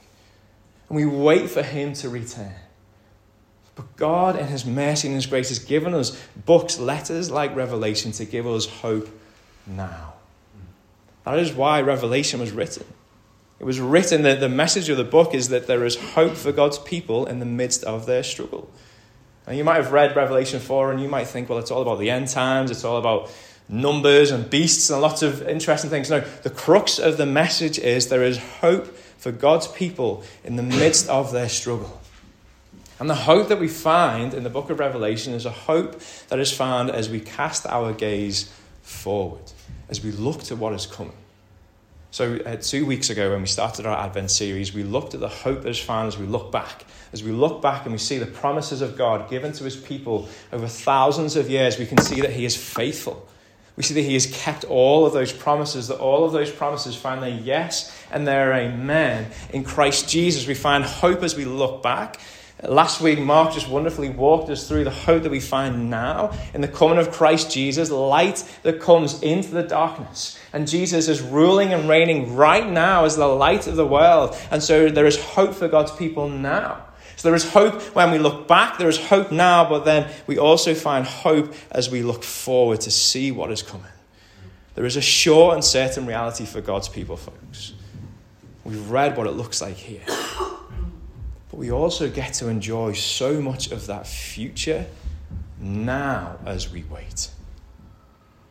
And 0.90 0.96
we 0.96 1.06
wait 1.06 1.50
for 1.50 1.62
him 1.62 1.94
to 1.94 2.10
return. 2.10 2.54
But 3.76 3.98
God, 3.98 4.40
in 4.40 4.48
His 4.48 4.66
mercy 4.66 5.10
and 5.10 5.16
His 5.16 5.26
grace, 5.26 5.50
has 5.50 5.60
given 5.60 5.94
us 5.94 6.18
books, 6.46 6.80
letters 6.80 7.30
like 7.30 7.56
Revelation, 7.56 8.12
to 8.14 8.26
give 8.26 8.48
us 8.48 8.66
hope 8.66 9.10
now. 9.68 10.14
That 11.26 11.40
is 11.40 11.52
why 11.52 11.82
Revelation 11.82 12.40
was 12.40 12.52
written. 12.52 12.86
It 13.60 13.66
was 13.66 13.80
written 13.80 14.24
that 14.24 14.40
the 14.40 14.50
message 14.50 14.90
of 14.90 14.98
the 14.98 15.04
book 15.04 15.34
is 15.34 15.50
that 15.50 15.68
there 15.68 15.84
is 15.86 15.96
hope 15.96 16.36
for 16.36 16.52
God's 16.52 16.78
people 16.80 17.26
in 17.26 17.40
the 17.40 17.46
midst 17.46 17.84
of 17.84 18.06
their 18.06 18.24
struggle. 18.24 18.70
And 19.48 19.58
you 19.58 19.64
might 19.64 19.76
have 19.76 19.92
read 19.92 20.16
Revelation 20.16 20.60
4 20.60 20.92
and 20.92 21.02
you 21.02 21.08
might 21.08 21.28
think, 21.28 21.50
well, 21.50 21.60
it's 21.60 21.72
all 21.72 21.82
about 21.82 22.00
the 22.00 22.10
end 22.10 22.28
times, 22.30 22.72
it's 22.72 22.84
all 22.84 22.98
about 22.98 23.32
numbers 23.68 24.32
and 24.32 24.50
beasts 24.50 24.90
and 24.90 25.02
lots 25.02 25.22
of 25.22 25.48
interesting 25.48 25.90
things. 25.90 26.10
No, 26.10 26.20
the 26.20 26.50
crux 26.50 27.00
of 27.00 27.18
the 27.18 27.26
message 27.26 27.80
is 27.80 28.10
there 28.10 28.24
is 28.24 28.38
hope 28.38 28.96
for 29.18 29.32
God's 29.32 29.68
people 29.68 30.24
in 30.44 30.56
the 30.56 30.64
midst 30.64 31.10
of 31.10 31.32
their 31.32 31.50
struggle. 31.50 32.02
And 33.00 33.10
the 33.10 33.16
hope 33.16 33.50
that 33.50 33.60
we 33.60 33.68
find 33.68 34.34
in 34.34 34.44
the 34.44 34.50
book 34.50 34.70
of 34.70 34.80
Revelation 34.80 35.34
is 35.34 35.46
a 35.46 35.52
hope 35.52 36.00
that 36.30 36.40
is 36.40 36.52
found 36.52 36.90
as 36.90 37.10
we 37.10 37.20
cast 37.20 37.66
our 37.66 37.92
gaze 37.92 38.52
forward, 38.84 39.52
as 39.90 40.04
we 40.04 40.12
look 40.12 40.44
to 40.44 40.56
what 40.56 40.74
is 40.74 40.86
coming. 40.86 41.18
So, 42.16 42.40
uh, 42.46 42.56
two 42.56 42.86
weeks 42.86 43.10
ago, 43.10 43.32
when 43.32 43.42
we 43.42 43.48
started 43.48 43.86
our 43.86 44.06
Advent 44.06 44.32
series, 44.32 44.74
we 44.74 44.84
looked 44.84 45.14
at 45.16 45.20
the 45.20 45.28
hope 45.28 45.64
that 45.64 45.70
is 45.70 45.82
found 45.82 46.08
as 46.08 46.18
we 46.18 46.26
look 46.26 46.50
back. 46.50 46.86
As 47.12 47.22
we 47.22 47.32
look 47.34 47.62
back 47.62 47.84
and 47.84 47.92
we 47.92 47.98
see 47.98 48.20
the 48.20 48.26
promises 48.26 48.82
of 48.82 48.98
God 48.98 49.30
given 49.30 49.52
to 49.52 49.66
his 49.66 49.76
people 49.76 50.30
over 50.54 50.66
thousands 50.66 51.36
of 51.36 51.50
years, 51.50 51.78
we 51.78 51.86
can 51.86 51.98
see 51.98 52.22
that 52.22 52.32
he 52.32 52.46
is 52.46 52.56
faithful. 52.56 53.28
We 53.76 53.84
see 53.84 53.96
that 53.96 54.04
he 54.04 54.14
has 54.14 54.28
kept 54.28 54.64
all 54.64 55.06
of 55.06 55.12
those 55.12 55.34
promises, 55.34 55.90
that 55.90 55.98
all 55.98 56.24
of 56.24 56.32
those 56.32 56.50
promises 56.50 56.96
find 56.96 57.22
their 57.22 57.38
yes 57.38 57.94
and 58.10 58.26
their 58.26 58.54
amen 58.54 59.30
in 59.50 59.66
Christ 59.66 60.08
Jesus. 60.08 60.48
We 60.48 60.54
find 60.54 60.86
hope 60.86 61.22
as 61.22 61.36
we 61.36 61.44
look 61.44 61.84
back 61.84 62.22
Last 62.64 63.02
week, 63.02 63.20
Mark 63.20 63.54
just 63.54 63.68
wonderfully 63.68 64.10
walked 64.10 64.50
us 64.50 64.68
through 64.68 64.86
the 64.86 64.90
hope 64.90 65.24
that 65.24 65.32
we 65.32 65.42
find 65.42 65.90
now 65.90 66.32
in 66.54 66.62
the 66.62 66.70
coming 66.70 66.98
of 66.98 67.12
Christ 67.12 67.52
Jesus, 67.52 67.92
light 67.92 68.44
that 68.64 68.80
comes 68.80 69.22
into 69.22 69.50
the 69.50 69.64
darkness. 69.64 70.40
And 70.56 70.70
Jesus 70.70 71.10
is 71.10 71.22
ruling 71.22 71.74
and 71.74 71.90
reigning 71.90 72.38
right 72.38 72.66
now 72.66 73.04
as 73.04 73.18
the 73.18 73.28
light 73.28 73.68
of 73.68 73.76
the 73.76 73.86
world. 73.86 74.38
And 74.50 74.64
so 74.64 74.88
there 74.88 75.06
is 75.06 75.22
hope 75.22 75.54
for 75.54 75.68
God's 75.68 75.92
people 75.92 76.30
now. 76.30 76.82
So 77.18 77.28
there 77.28 77.36
is 77.36 77.52
hope 77.52 77.82
when 77.94 78.10
we 78.12 78.20
look 78.20 78.48
back, 78.48 78.78
there 78.78 78.88
is 78.88 78.98
hope 78.98 79.34
now, 79.34 79.68
but 79.68 79.84
then 79.84 80.10
we 80.28 80.38
also 80.38 80.74
find 80.74 81.06
hope 81.06 81.54
as 81.72 81.90
we 81.90 82.04
look 82.04 82.24
forward 82.24 82.80
to 82.82 82.92
see 82.92 83.32
what 83.32 83.52
is 83.52 83.62
coming. 83.62 83.92
There 84.76 84.86
is 84.86 84.96
a 84.96 85.02
sure 85.02 85.54
and 85.54 85.62
certain 85.62 86.06
reality 86.06 86.46
for 86.46 86.62
God's 86.62 86.88
people, 86.88 87.18
folks. 87.18 87.74
We've 88.64 88.90
read 88.90 89.18
what 89.18 89.28
it 89.28 89.32
looks 89.32 89.62
like 89.62 89.76
here. 89.76 90.04
But 90.08 91.58
we 91.58 91.70
also 91.70 92.10
get 92.10 92.34
to 92.36 92.48
enjoy 92.48 92.94
so 92.94 93.42
much 93.42 93.74
of 93.74 93.88
that 93.88 94.08
future 94.08 94.86
now 95.60 96.38
as 96.46 96.72
we 96.72 96.86
wait. 96.90 97.30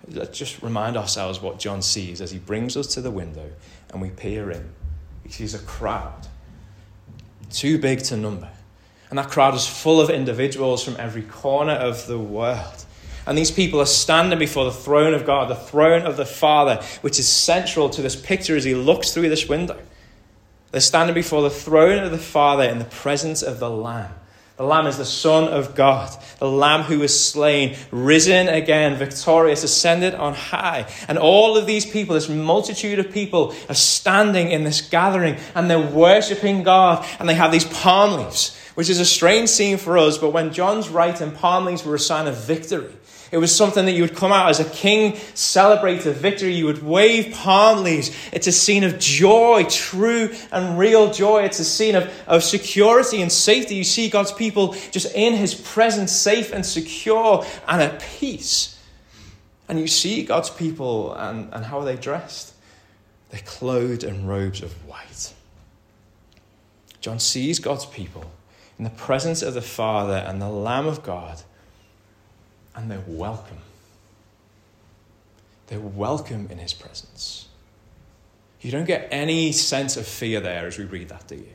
Let's 0.08 0.38
just 0.38 0.62
remind 0.62 0.96
ourselves 0.96 1.40
what 1.40 1.58
John 1.58 1.82
sees 1.82 2.20
as 2.20 2.30
he 2.30 2.38
brings 2.38 2.76
us 2.76 2.86
to 2.88 3.00
the 3.00 3.10
window 3.10 3.50
and 3.90 4.02
we 4.02 4.10
peer 4.10 4.50
in. 4.50 4.70
He 5.24 5.30
sees 5.30 5.54
a 5.54 5.58
crowd, 5.58 6.26
too 7.50 7.78
big 7.78 8.00
to 8.04 8.16
number. 8.16 8.50
And 9.10 9.18
that 9.18 9.30
crowd 9.30 9.54
is 9.54 9.66
full 9.66 10.00
of 10.00 10.10
individuals 10.10 10.84
from 10.84 10.96
every 10.98 11.22
corner 11.22 11.72
of 11.72 12.06
the 12.06 12.18
world. 12.18 12.84
And 13.26 13.38
these 13.38 13.50
people 13.50 13.80
are 13.80 13.86
standing 13.86 14.38
before 14.38 14.64
the 14.64 14.72
throne 14.72 15.14
of 15.14 15.24
God, 15.24 15.48
the 15.48 15.54
throne 15.54 16.02
of 16.02 16.16
the 16.16 16.26
Father, 16.26 16.82
which 17.00 17.18
is 17.18 17.26
central 17.28 17.88
to 17.90 18.02
this 18.02 18.16
picture 18.16 18.56
as 18.56 18.64
he 18.64 18.74
looks 18.74 19.12
through 19.12 19.30
this 19.30 19.48
window. 19.48 19.80
They're 20.72 20.80
standing 20.80 21.14
before 21.14 21.42
the 21.42 21.50
throne 21.50 22.02
of 22.02 22.10
the 22.10 22.18
Father 22.18 22.64
in 22.64 22.78
the 22.78 22.84
presence 22.84 23.42
of 23.42 23.60
the 23.60 23.70
Lamb. 23.70 24.12
The 24.56 24.62
Lamb 24.62 24.86
is 24.86 24.98
the 24.98 25.04
Son 25.04 25.48
of 25.48 25.74
God, 25.74 26.16
the 26.38 26.48
Lamb 26.48 26.82
who 26.82 27.00
was 27.00 27.18
slain, 27.18 27.76
risen 27.90 28.46
again, 28.48 28.94
victorious, 28.94 29.64
ascended 29.64 30.14
on 30.14 30.34
high. 30.34 30.86
And 31.08 31.18
all 31.18 31.56
of 31.56 31.66
these 31.66 31.84
people, 31.84 32.14
this 32.14 32.28
multitude 32.28 33.00
of 33.00 33.10
people, 33.10 33.52
are 33.68 33.74
standing 33.74 34.52
in 34.52 34.62
this 34.62 34.80
gathering 34.80 35.38
and 35.56 35.68
they're 35.68 35.80
worshipping 35.80 36.62
God 36.62 37.04
and 37.18 37.28
they 37.28 37.34
have 37.34 37.50
these 37.50 37.64
palm 37.64 38.20
leaves, 38.20 38.56
which 38.76 38.88
is 38.88 39.00
a 39.00 39.04
strange 39.04 39.48
scene 39.48 39.76
for 39.76 39.98
us. 39.98 40.18
But 40.18 40.30
when 40.30 40.52
John's 40.52 40.88
writing, 40.88 41.32
palm 41.32 41.64
leaves 41.64 41.84
were 41.84 41.96
a 41.96 41.98
sign 41.98 42.28
of 42.28 42.36
victory. 42.36 42.92
It 43.30 43.38
was 43.38 43.54
something 43.54 43.86
that 43.86 43.92
you 43.92 44.02
would 44.02 44.14
come 44.14 44.32
out 44.32 44.50
as 44.50 44.60
a 44.60 44.64
king, 44.64 45.16
celebrate 45.34 46.06
a 46.06 46.12
victory. 46.12 46.54
You 46.54 46.66
would 46.66 46.82
wave 46.82 47.34
palm 47.34 47.82
leaves. 47.82 48.10
It's 48.32 48.46
a 48.46 48.52
scene 48.52 48.84
of 48.84 48.98
joy, 48.98 49.64
true 49.68 50.34
and 50.52 50.78
real 50.78 51.12
joy. 51.12 51.42
It's 51.42 51.58
a 51.58 51.64
scene 51.64 51.94
of, 51.94 52.12
of 52.26 52.44
security 52.44 53.22
and 53.22 53.32
safety. 53.32 53.74
You 53.74 53.84
see 53.84 54.08
God's 54.08 54.32
people 54.32 54.74
just 54.90 55.14
in 55.14 55.34
his 55.34 55.54
presence, 55.54 56.12
safe 56.12 56.52
and 56.52 56.64
secure 56.64 57.44
and 57.66 57.82
at 57.82 58.00
peace. 58.00 58.80
And 59.68 59.80
you 59.80 59.86
see 59.86 60.22
God's 60.22 60.50
people, 60.50 61.14
and, 61.14 61.52
and 61.52 61.64
how 61.64 61.80
are 61.80 61.84
they 61.84 61.96
dressed? 61.96 62.54
They're 63.30 63.40
clothed 63.44 64.04
in 64.04 64.26
robes 64.26 64.62
of 64.62 64.72
white. 64.86 65.32
John 67.00 67.18
sees 67.18 67.58
God's 67.58 67.86
people 67.86 68.30
in 68.78 68.84
the 68.84 68.90
presence 68.90 69.42
of 69.42 69.54
the 69.54 69.62
Father 69.62 70.14
and 70.14 70.40
the 70.40 70.48
Lamb 70.48 70.86
of 70.86 71.02
God 71.02 71.42
and 72.74 72.90
they're 72.90 73.04
welcome. 73.06 73.58
They're 75.68 75.80
welcome 75.80 76.48
in 76.50 76.58
his 76.58 76.74
presence. 76.74 77.48
You 78.60 78.70
don't 78.70 78.86
get 78.86 79.08
any 79.10 79.52
sense 79.52 79.96
of 79.96 80.06
fear 80.06 80.40
there 80.40 80.66
as 80.66 80.78
we 80.78 80.84
read 80.84 81.08
that, 81.10 81.26
do 81.26 81.36
you? 81.36 81.54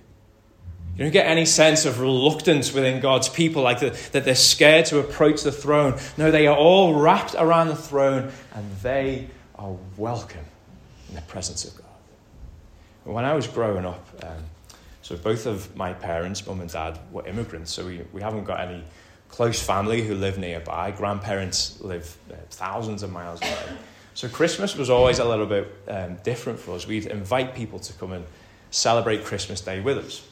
You 0.96 1.06
don't 1.06 1.14
get 1.14 1.28
any 1.28 1.46
sense 1.46 1.86
of 1.86 2.02
reluctance 2.02 2.74
within 2.74 3.00
God's 3.00 3.30
people, 3.30 3.64
like 3.64 3.80
the, 3.80 3.92
that 4.12 4.26
they're 4.26 4.36
scared 4.36 4.86
to 4.88 5.00
approach 5.00 5.44
the 5.44 5.52
throne. 5.52 5.98
No, 6.18 6.30
they 6.30 6.46
are 6.46 6.58
all 6.58 6.94
wrapped 6.94 7.36
around 7.36 7.70
the 7.70 7.76
throne 7.76 8.32
and 8.54 8.72
they 8.82 9.30
are 9.56 9.76
welcome 9.96 10.46
in 11.08 11.16
the 11.16 11.22
presence 11.22 11.66
of 11.66 11.76
God. 11.76 11.86
When 13.06 13.26
I 13.26 13.34
was 13.34 13.48
growing 13.48 13.86
up, 13.86 14.06
um, 14.24 14.44
so 15.02 15.16
both 15.16 15.46
of 15.46 15.76
my 15.76 15.94
parents, 15.94 16.46
mum 16.46 16.62
and 16.62 16.70
dad, 16.70 17.00
were 17.12 17.26
immigrants, 17.26 17.72
so 17.72 17.86
we, 17.86 18.02
we 18.12 18.22
haven't 18.22 18.44
got 18.44 18.60
any 18.60 18.84
close 19.30 19.62
family 19.62 20.02
who 20.02 20.16
live 20.16 20.38
nearby. 20.38 20.92
Grandparents 20.92 21.80
live 21.82 22.18
uh, 22.32 22.36
thousands 22.50 23.04
of 23.04 23.12
miles 23.12 23.42
away. 23.42 23.78
So 24.14 24.28
Christmas 24.28 24.76
was 24.76 24.90
always 24.90 25.20
a 25.20 25.26
little 25.26 25.46
bit 25.46 25.74
um, 25.88 26.18
different 26.24 26.60
for 26.60 26.76
us. 26.76 26.86
We'd 26.86 27.06
invite 27.06 27.56
people 27.56 27.80
to 27.80 27.94
come 27.94 28.12
and 28.12 28.26
celebrate 28.72 29.24
Christmas 29.24 29.62
Day 29.62 29.80
with 29.80 29.98
us. 29.98 30.28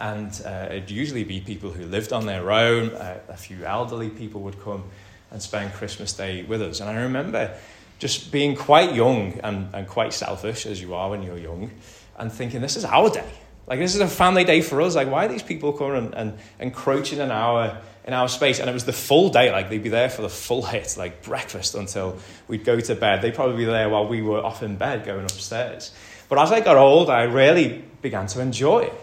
And 0.00 0.30
uh, 0.44 0.66
it'd 0.70 0.90
usually 0.90 1.24
be 1.24 1.40
people 1.40 1.70
who 1.70 1.86
lived 1.86 2.12
on 2.12 2.26
their 2.26 2.52
own. 2.52 2.90
Uh, 2.90 3.20
a 3.28 3.36
few 3.36 3.64
elderly 3.64 4.10
people 4.10 4.42
would 4.42 4.62
come 4.62 4.84
and 5.30 5.42
spend 5.42 5.72
Christmas 5.72 6.12
Day 6.12 6.42
with 6.42 6.62
us. 6.62 6.80
And 6.80 6.90
I 6.90 7.02
remember 7.02 7.56
just 7.98 8.30
being 8.30 8.54
quite 8.54 8.94
young 8.94 9.40
and, 9.42 9.74
and 9.74 9.88
quite 9.88 10.12
selfish, 10.12 10.66
as 10.66 10.80
you 10.80 10.94
are 10.94 11.10
when 11.10 11.22
you're 11.22 11.38
young, 11.38 11.70
and 12.16 12.30
thinking, 12.30 12.60
this 12.60 12.76
is 12.76 12.84
our 12.84 13.10
day. 13.10 13.28
Like, 13.66 13.80
this 13.80 13.94
is 13.94 14.00
a 14.00 14.08
family 14.08 14.44
day 14.44 14.62
for 14.62 14.80
us. 14.80 14.94
Like, 14.94 15.10
why 15.10 15.26
are 15.26 15.28
these 15.28 15.42
people 15.42 15.72
coming 15.72 15.96
and, 15.96 16.14
and 16.14 16.38
encroaching 16.58 17.18
in 17.18 17.30
our 17.30 17.78
in 18.08 18.14
our 18.14 18.26
space. 18.26 18.58
And 18.58 18.68
it 18.70 18.72
was 18.72 18.86
the 18.86 18.92
full 18.92 19.28
day, 19.28 19.52
like 19.52 19.68
they'd 19.68 19.82
be 19.82 19.90
there 19.90 20.08
for 20.08 20.22
the 20.22 20.30
full 20.30 20.62
hit, 20.62 20.96
like 20.96 21.22
breakfast 21.22 21.74
until 21.74 22.16
we'd 22.48 22.64
go 22.64 22.80
to 22.80 22.94
bed. 22.94 23.20
They'd 23.20 23.34
probably 23.34 23.58
be 23.58 23.66
there 23.66 23.90
while 23.90 24.08
we 24.08 24.22
were 24.22 24.42
off 24.42 24.62
in 24.62 24.76
bed 24.76 25.04
going 25.04 25.24
upstairs. 25.24 25.92
But 26.30 26.38
as 26.38 26.50
I 26.50 26.60
got 26.60 26.78
older, 26.78 27.12
I 27.12 27.24
really 27.24 27.84
began 28.00 28.26
to 28.28 28.40
enjoy 28.40 28.80
it 28.80 28.94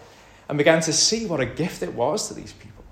and 0.48 0.58
began 0.58 0.82
to 0.82 0.92
see 0.92 1.24
what 1.24 1.38
a 1.38 1.46
gift 1.46 1.84
it 1.84 1.94
was 1.94 2.28
to 2.28 2.34
these 2.34 2.52
people. 2.52 2.84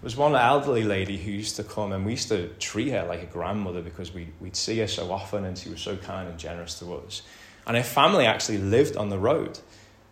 There 0.00 0.06
was 0.06 0.16
one 0.16 0.34
elderly 0.34 0.82
lady 0.82 1.16
who 1.16 1.30
used 1.30 1.54
to 1.56 1.62
come 1.62 1.92
and 1.92 2.04
we 2.04 2.12
used 2.12 2.28
to 2.28 2.48
treat 2.58 2.88
her 2.90 3.04
like 3.04 3.22
a 3.22 3.26
grandmother 3.26 3.80
because 3.80 4.12
we, 4.12 4.28
we'd 4.40 4.56
see 4.56 4.78
her 4.78 4.88
so 4.88 5.12
often 5.12 5.44
and 5.44 5.56
she 5.56 5.68
was 5.68 5.80
so 5.80 5.96
kind 5.96 6.28
and 6.28 6.36
generous 6.36 6.80
to 6.80 6.94
us. 6.94 7.22
And 7.64 7.76
her 7.76 7.84
family 7.84 8.26
actually 8.26 8.58
lived 8.58 8.96
on 8.96 9.08
the 9.08 9.18
road. 9.18 9.60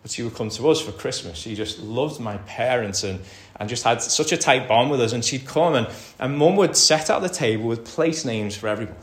But 0.09 0.15
she 0.15 0.23
would 0.23 0.33
come 0.33 0.49
to 0.49 0.69
us 0.69 0.81
for 0.81 0.91
Christmas. 0.91 1.37
She 1.37 1.53
just 1.53 1.79
loved 1.79 2.19
my 2.19 2.37
parents 2.37 3.03
and, 3.03 3.19
and 3.59 3.69
just 3.69 3.83
had 3.83 4.01
such 4.01 4.31
a 4.31 4.37
tight 4.37 4.67
bond 4.67 4.89
with 4.89 5.01
us. 5.01 5.13
And 5.13 5.23
she'd 5.23 5.45
come 5.45 5.75
and, 5.75 5.87
and 6.17 6.35
mum 6.35 6.55
would 6.55 6.75
set 6.75 7.11
out 7.11 7.21
the 7.21 7.29
table 7.29 7.65
with 7.65 7.85
place 7.85 8.25
names 8.25 8.55
for 8.55 8.67
everyone. 8.67 8.95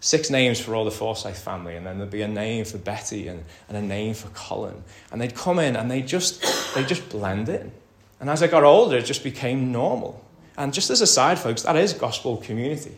Six 0.00 0.30
names 0.30 0.58
for 0.58 0.74
all 0.74 0.86
the 0.86 0.90
Forsyth 0.90 1.38
family, 1.38 1.74
and 1.74 1.84
then 1.84 1.98
there'd 1.98 2.10
be 2.10 2.22
a 2.22 2.28
name 2.28 2.64
for 2.64 2.78
Betty 2.78 3.26
and, 3.26 3.44
and 3.68 3.76
a 3.76 3.82
name 3.82 4.14
for 4.14 4.28
Colin. 4.28 4.84
And 5.12 5.20
they'd 5.20 5.34
come 5.34 5.58
in 5.58 5.76
and 5.76 5.90
they 5.90 6.02
just 6.02 6.40
they 6.74 6.84
just 6.84 7.08
blend 7.10 7.48
in. 7.48 7.72
And 8.20 8.30
as 8.30 8.42
I 8.42 8.46
got 8.46 8.62
older, 8.62 8.96
it 8.96 9.04
just 9.04 9.24
became 9.24 9.70
normal. 9.70 10.24
And 10.56 10.72
just 10.72 10.88
as 10.88 11.00
a 11.00 11.06
side, 11.06 11.38
folks, 11.38 11.62
that 11.62 11.76
is 11.76 11.92
gospel 11.92 12.36
community. 12.38 12.96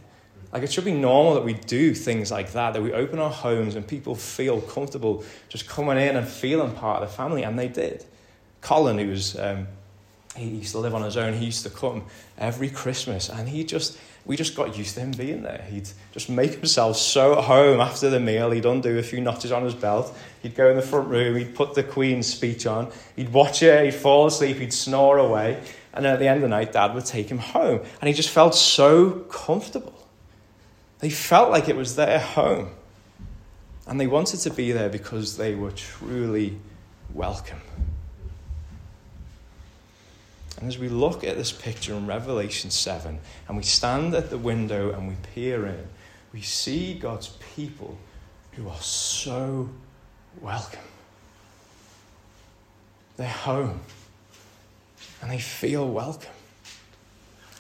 Like 0.53 0.63
it 0.63 0.73
should 0.73 0.85
be 0.85 0.93
normal 0.93 1.35
that 1.35 1.45
we 1.45 1.55
do 1.55 1.95
things 1.95 2.31
like 2.31 2.53
that, 2.53 2.73
that 2.73 2.83
we 2.83 2.93
open 2.93 3.19
our 3.19 3.31
homes 3.31 3.77
and 3.77 3.87
people 3.87 4.15
feel 4.15 4.61
comfortable 4.61 5.25
just 5.49 5.69
coming 5.69 5.97
in 5.97 6.17
and 6.17 6.27
feeling 6.27 6.73
part 6.73 7.03
of 7.03 7.09
the 7.09 7.15
family, 7.15 7.45
and 7.45 7.59
they 7.59 7.69
did. 7.69 8.05
Colin, 8.61 8.99
who 8.99 9.09
was 9.09 9.39
um, 9.39 9.69
he 10.37 10.47
used 10.47 10.73
to 10.73 10.79
live 10.79 10.95
on 10.95 11.03
his 11.03 11.17
own, 11.17 11.35
he 11.35 11.47
used 11.47 11.63
to 11.65 11.71
come 11.71 12.05
every 12.39 12.69
Christmas, 12.69 13.29
and 13.29 13.49
he 13.49 13.65
just 13.65 13.99
we 14.27 14.37
just 14.37 14.55
got 14.55 14.77
used 14.77 14.95
to 14.95 15.01
him 15.01 15.13
being 15.13 15.43
there. 15.43 15.65
He'd 15.71 15.89
just 16.13 16.29
make 16.29 16.53
himself 16.53 16.97
so 16.97 17.39
at 17.39 17.45
home 17.45 17.81
after 17.81 18.11
the 18.11 18.21
meal. 18.21 18.51
He'd 18.51 18.67
undo 18.67 18.99
a 18.99 19.03
few 19.03 19.21
notches 19.21 19.51
on 19.51 19.65
his 19.65 19.75
belt. 19.75 20.15
He'd 20.43 20.55
go 20.55 20.69
in 20.71 20.77
the 20.77 20.83
front 20.83 21.09
room. 21.09 21.37
He'd 21.37 21.55
put 21.55 21.75
the 21.75 21.83
Queen's 21.83 22.27
speech 22.27 22.67
on. 22.67 22.93
He'd 23.17 23.33
watch 23.33 23.63
it. 23.63 23.85
He'd 23.85 23.95
fall 23.95 24.27
asleep. 24.27 24.59
He'd 24.59 24.75
snore 24.75 25.19
away. 25.19 25.63
And 25.95 26.07
at 26.07 26.19
the 26.19 26.29
end 26.29 26.37
of 26.37 26.43
the 26.43 26.49
night, 26.49 26.73
Dad 26.73 26.95
would 26.95 27.07
take 27.07 27.31
him 27.31 27.39
home. 27.39 27.81
And 28.01 28.09
he 28.09 28.13
just 28.13 28.29
felt 28.29 28.55
so 28.55 29.11
comfortable. 29.31 30.00
They 31.01 31.11
felt 31.11 31.51
like 31.51 31.69
it 31.69 31.77
was 31.77 31.97
their 31.97 32.19
home. 32.19 32.71
And 33.87 33.99
they 33.99 34.07
wanted 34.07 34.41
to 34.41 34.51
be 34.51 34.73
there 34.73 34.89
because 34.89 35.37
they 35.37 35.55
were 35.55 35.73
truly 35.73 36.59
welcome. 37.13 37.61
And 40.59 40.69
as 40.69 40.79
we 40.79 40.89
look 40.91 41.25
at 41.25 41.37
this 41.37 41.51
picture 41.51 41.95
in 41.95 42.07
Revelation 42.07 42.71
7, 42.71 43.19
and 43.49 43.57
we 43.57 43.63
stand 43.63 44.15
at 44.15 44.29
the 44.29 44.39
window 44.39 44.93
and 44.93 45.09
we 45.09 45.15
peer 45.35 45.67
in, 45.67 45.89
we 46.33 46.43
see 46.43 46.95
God's 46.95 47.29
people 47.57 47.99
who 48.53 48.69
are 48.69 48.81
so 48.81 49.71
welcome. 50.41 50.81
They're 53.17 53.27
home 53.27 53.81
and 55.23 55.31
they 55.31 55.39
feel 55.39 55.89
welcome. 55.89 56.31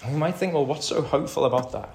And 0.02 0.12
we 0.12 0.18
might 0.18 0.36
think, 0.36 0.52
well, 0.52 0.66
what's 0.66 0.86
so 0.86 1.02
hopeful 1.02 1.46
about 1.46 1.72
that? 1.72 1.94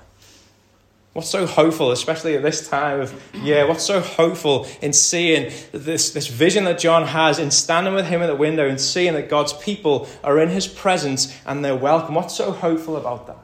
What's 1.15 1.29
so 1.29 1.45
hopeful, 1.45 1.91
especially 1.91 2.35
at 2.35 2.43
this 2.43 2.67
time 2.67 2.99
of 2.99 3.17
year? 3.33 3.65
What's 3.65 3.85
so 3.85 4.01
hopeful 4.01 4.67
in 4.81 4.91
seeing 4.91 5.49
this, 5.71 6.09
this 6.11 6.27
vision 6.27 6.65
that 6.65 6.77
John 6.77 7.07
has, 7.07 7.39
in 7.39 7.51
standing 7.51 7.93
with 7.93 8.07
him 8.07 8.21
at 8.21 8.27
the 8.27 8.35
window 8.35 8.67
and 8.67 8.81
seeing 8.81 9.13
that 9.13 9.29
God's 9.29 9.53
people 9.53 10.09
are 10.25 10.37
in 10.41 10.49
his 10.49 10.67
presence 10.67 11.33
and 11.45 11.63
they're 11.63 11.73
welcome? 11.73 12.15
What's 12.15 12.35
so 12.35 12.51
hopeful 12.51 12.97
about 12.97 13.27
that? 13.27 13.37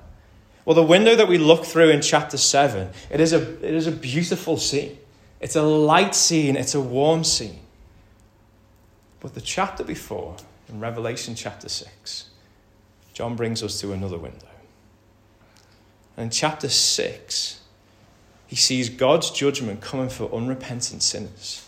Well, 0.66 0.76
the 0.76 0.84
window 0.84 1.16
that 1.16 1.30
we 1.30 1.38
look 1.38 1.64
through 1.64 1.92
in 1.92 2.02
chapter 2.02 2.36
7, 2.36 2.90
it 3.10 3.22
is 3.22 3.32
a, 3.32 3.42
it 3.66 3.74
is 3.74 3.88
a 3.88 3.92
beautiful 3.94 4.58
scene. 4.58 4.98
It's 5.40 5.56
a 5.56 5.64
light 5.64 6.14
scene, 6.14 6.58
it's 6.58 6.76
a 6.76 6.82
warm 6.82 7.24
scene. 7.24 7.62
But 9.22 9.34
the 9.34 9.40
chapter 9.40 9.86
before, 9.86 10.36
in 10.68 10.82
Revelation 10.82 11.36
chapter 11.36 11.70
6, 11.70 12.26
John 13.14 13.38
brings 13.38 13.64
us 13.64 13.80
to 13.80 13.94
another 13.94 14.18
window. 14.18 14.48
And 16.18 16.26
in 16.26 16.30
chapter 16.32 16.68
6, 16.68 17.60
he 18.52 18.58
sees 18.58 18.90
God's 18.90 19.32
judgment 19.32 19.80
coming 19.80 20.10
for 20.10 20.30
unrepentant 20.36 21.04
sinners. 21.04 21.66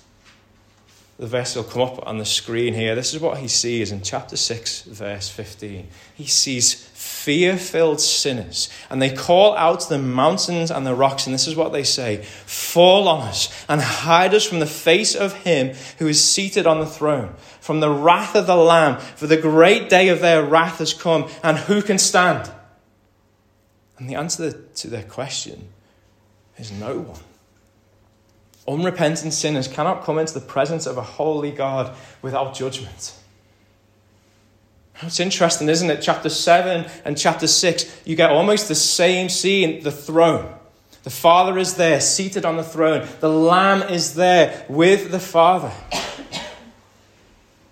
The 1.18 1.28
verse 1.28 1.56
will 1.56 1.64
come 1.64 1.84
up 1.84 2.06
on 2.06 2.18
the 2.18 2.26
screen 2.26 2.74
here. 2.74 2.94
This 2.94 3.14
is 3.14 3.22
what 3.22 3.38
he 3.38 3.48
sees 3.48 3.94
in 3.94 4.02
chapter 4.02 4.36
6, 4.36 4.82
verse 4.82 5.30
15. 5.30 5.88
He 6.14 6.26
sees 6.26 6.74
fear 6.74 7.56
filled 7.56 8.02
sinners, 8.02 8.68
and 8.90 9.02
they 9.02 9.16
call 9.16 9.56
out 9.56 9.80
to 9.80 9.90
the 9.90 9.98
mountains 9.98 10.72
and 10.72 10.86
the 10.86 10.94
rocks, 10.94 11.26
and 11.26 11.34
this 11.34 11.48
is 11.48 11.56
what 11.56 11.72
they 11.72 11.86
say 11.86 12.18
Fall 12.18 13.08
on 13.08 13.30
us 13.30 13.66
and 13.70 13.80
hide 13.80 14.34
us 14.34 14.44
from 14.44 14.60
the 14.60 14.66
face 14.66 15.16
of 15.16 15.32
him 15.44 15.78
who 16.00 16.08
is 16.10 16.22
seated 16.22 16.68
on 16.68 16.82
the 16.82 16.86
throne, 16.86 17.34
from 17.62 17.80
the 17.80 17.92
wrath 17.92 18.36
of 18.36 18.46
the 18.46 18.58
Lamb, 18.58 18.98
for 18.98 19.28
the 19.28 19.38
great 19.38 19.88
day 19.88 20.10
of 20.10 20.20
their 20.20 20.44
wrath 20.44 20.80
has 20.80 20.94
come, 20.94 21.30
and 21.44 21.60
who 21.60 21.82
can 21.82 21.98
stand? 21.98 22.52
And 23.98 24.10
the 24.10 24.16
answer 24.16 24.52
to 24.52 24.88
their 24.90 25.04
question 25.04 25.70
is 26.58 26.72
no 26.72 27.00
one. 27.00 27.20
Unrepentant 28.68 29.34
sinners 29.34 29.68
cannot 29.68 30.04
come 30.04 30.18
into 30.18 30.34
the 30.34 30.40
presence 30.40 30.86
of 30.86 30.98
a 30.98 31.02
holy 31.02 31.52
God 31.52 31.94
without 32.22 32.56
judgment. 32.56 33.16
It's 35.02 35.20
interesting, 35.20 35.68
isn't 35.68 35.90
it? 35.90 36.02
Chapter 36.02 36.30
7 36.30 36.90
and 37.04 37.18
chapter 37.18 37.48
6, 37.48 38.04
you 38.06 38.16
get 38.16 38.30
almost 38.30 38.68
the 38.68 38.76
same 38.76 39.28
scene 39.28 39.84
the 39.84 39.92
throne. 39.92 40.54
The 41.04 41.10
Father 41.10 41.58
is 41.58 41.76
there, 41.76 42.00
seated 42.00 42.46
on 42.46 42.56
the 42.56 42.64
throne. 42.64 43.06
The 43.20 43.30
Lamb 43.30 43.90
is 43.90 44.16
there 44.16 44.66
with 44.70 45.12
the 45.12 45.20
Father. 45.20 45.72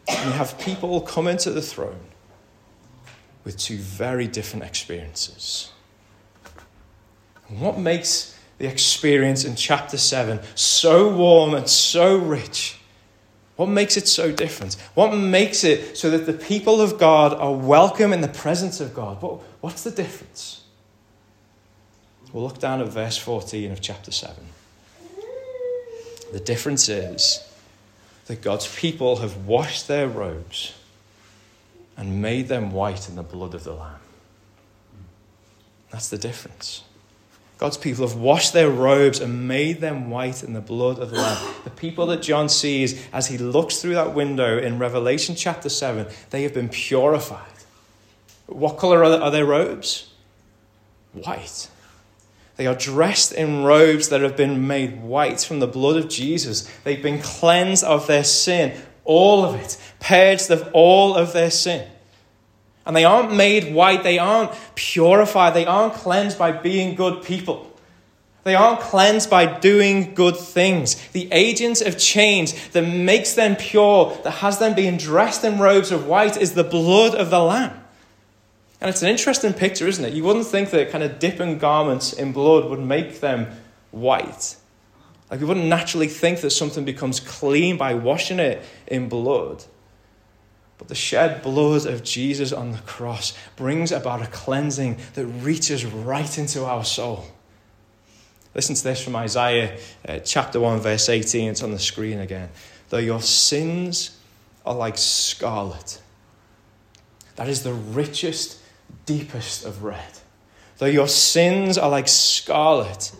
And 0.08 0.26
you 0.26 0.32
have 0.34 0.60
people 0.60 1.00
come 1.02 1.28
into 1.28 1.52
the 1.52 1.62
throne 1.62 2.00
with 3.46 3.58
two 3.58 3.78
very 3.78 4.28
different 4.28 4.66
experiences. 4.66 5.72
And 7.48 7.62
what 7.62 7.80
makes 7.80 8.38
the 8.62 8.68
experience 8.68 9.44
in 9.44 9.56
chapter 9.56 9.98
7 9.98 10.40
so 10.54 11.12
warm 11.16 11.56
and 11.56 11.68
so 11.68 12.16
rich? 12.16 12.78
What 13.56 13.70
makes 13.70 13.98
it 13.98 14.08
so 14.08 14.32
different? 14.32 14.76
What 14.94 15.16
makes 15.16 15.64
it 15.64 15.98
so 15.98 16.12
that 16.12 16.28
the 16.28 16.34
people 16.34 16.80
of 16.80 17.00
God 17.00 17.34
are 17.34 17.54
welcome 17.54 18.14
in 18.14 18.22
the 18.22 18.28
presence 18.28 18.80
of 18.80 18.94
God? 18.94 19.20
What, 19.20 19.42
what's 19.62 19.84
the 19.84 19.90
difference? 19.90 20.64
We'll 22.32 22.44
look 22.44 22.60
down 22.60 22.82
at 22.82 22.88
verse 22.90 23.18
14 23.18 23.72
of 23.72 23.82
chapter 23.82 24.12
7. 24.12 24.36
The 26.32 26.40
difference 26.40 26.88
is 26.88 27.44
that 28.28 28.44
God's 28.44 28.74
people 28.76 29.18
have 29.18 29.48
washed 29.48 29.88
their 29.88 30.08
robes 30.08 30.74
and 31.98 32.22
made 32.22 32.48
them 32.48 32.72
white 32.72 33.10
in 33.10 33.16
the 33.16 33.24
blood 33.24 33.56
of 33.56 33.64
the 33.64 33.74
Lamb. 33.74 33.96
That's 35.90 36.10
the 36.10 36.20
difference. 36.20 36.84
God's 37.62 37.78
people 37.78 38.08
have 38.08 38.18
washed 38.18 38.54
their 38.54 38.72
robes 38.72 39.20
and 39.20 39.48
made 39.48 39.82
them 39.82 40.10
white 40.10 40.42
in 40.42 40.54
the 40.54 40.62
blood 40.62 40.98
of 40.98 41.12
the 41.12 41.18
Lamb. 41.18 41.54
The 41.64 41.70
people 41.70 42.08
that 42.08 42.24
John 42.24 42.50
sees 42.50 43.08
as 43.14 43.28
he 43.28 43.38
looks 43.38 43.78
through 43.78 43.94
that 43.94 44.16
window 44.16 44.58
in 44.58 44.80
Revelation 44.80 45.36
chapter 45.36 45.70
7, 45.70 46.08
they 46.32 46.42
have 46.42 46.56
been 46.56 46.70
purified. 46.70 47.46
What 48.48 48.80
color 48.80 49.04
are 49.04 49.30
their 49.30 49.46
robes? 49.46 50.12
White. 51.14 51.70
They 52.56 52.66
are 52.66 52.74
dressed 52.74 53.32
in 53.32 53.64
robes 53.64 54.10
that 54.10 54.22
have 54.22 54.36
been 54.36 54.66
made 54.66 55.04
white 55.04 55.42
from 55.42 55.60
the 55.60 55.68
blood 55.68 55.98
of 55.98 56.10
Jesus. 56.10 56.68
They've 56.84 57.04
been 57.04 57.22
cleansed 57.22 57.84
of 57.84 58.08
their 58.08 58.24
sin, 58.24 58.76
all 59.04 59.46
of 59.46 59.54
it, 59.54 59.78
purged 60.00 60.50
of 60.50 60.68
all 60.74 61.14
of 61.14 61.32
their 61.34 61.52
sin. 61.52 61.88
And 62.86 62.96
they 62.96 63.06
aren't 63.06 63.36
made 63.36 63.74
white, 63.74 64.04
they 64.04 64.18
aren't 64.18 64.52
purified, 64.76 65.54
they 65.54 65.66
aren't 65.66 65.94
cleansed 65.94 66.38
by 66.38 66.52
being 66.52 66.96
good 66.96 67.24
people. 67.24 67.68
They 68.44 68.56
aren't 68.56 68.80
cleansed 68.80 69.30
by 69.30 69.60
doing 69.60 70.16
good 70.16 70.36
things. 70.36 70.96
The 71.10 71.32
agent 71.32 71.82
of 71.82 71.98
change 71.98 72.72
that 72.72 72.82
makes 72.82 73.36
them 73.36 73.56
pure, 73.56 74.18
that 74.24 74.32
has 74.32 74.58
them 74.58 74.74
being 74.74 74.98
dressed 74.98 75.44
in 75.44 75.60
robes 75.60 75.92
of 75.92 76.08
white, 76.08 76.38
is 76.38 76.54
the 76.54 76.64
blood 76.64 77.14
of 77.14 77.30
the 77.30 77.40
Lamb. 77.40 77.78
And 78.80 78.90
it's 78.90 79.04
an 79.04 79.10
interesting 79.10 79.54
picture, 79.54 79.88
isn't 79.88 80.04
it? 80.04 80.14
You 80.14 80.24
wouldn't 80.24 80.48
think 80.48 80.72
that 80.72 80.90
kind 80.90 81.04
of 81.04 81.20
dipping 81.20 81.60
garments 81.60 82.14
in 82.14 82.32
blood 82.32 82.68
would 82.68 82.80
make 82.80 83.20
them 83.20 83.48
white. 83.92 84.56
Like, 85.30 85.40
you 85.40 85.46
wouldn't 85.46 85.68
naturally 85.68 86.08
think 86.08 86.42
that 86.42 86.50
something 86.50 86.84
becomes 86.84 87.20
clean 87.20 87.78
by 87.78 87.94
washing 87.94 88.40
it 88.40 88.64
in 88.88 89.08
blood. 89.08 89.64
But 90.82 90.88
the 90.88 90.96
shed 90.96 91.44
blood 91.44 91.86
of 91.86 92.04
Jesus 92.04 92.52
on 92.52 92.72
the 92.72 92.80
cross 92.80 93.38
brings 93.56 93.92
about 93.92 94.24
a 94.24 94.26
cleansing 94.26 94.98
that 95.14 95.28
reaches 95.28 95.86
right 95.86 96.40
into 96.40 96.66
our 96.66 96.84
soul. 96.84 97.28
Listen 98.56 98.74
to 98.74 98.84
this 98.84 99.04
from 99.04 99.16
Isaiah 99.16 99.78
uh, 100.08 100.18
chapter 100.26 100.60
1, 100.60 100.80
verse 100.80 101.08
18. 101.08 101.52
It's 101.52 101.62
on 101.62 101.70
the 101.70 101.78
screen 101.78 102.18
again. 102.18 102.50
Though 102.90 102.98
your 102.98 103.22
sins 103.22 104.18
are 104.66 104.74
like 104.74 104.98
scarlet, 104.98 106.02
that 107.36 107.48
is 107.48 107.62
the 107.62 107.74
richest, 107.74 108.58
deepest 109.06 109.64
of 109.64 109.84
red. 109.84 110.18
Though 110.80 110.88
your 110.88 111.08
sins 111.08 111.78
are 111.78 111.92
like 111.92 112.08
scarlet, 112.08 113.12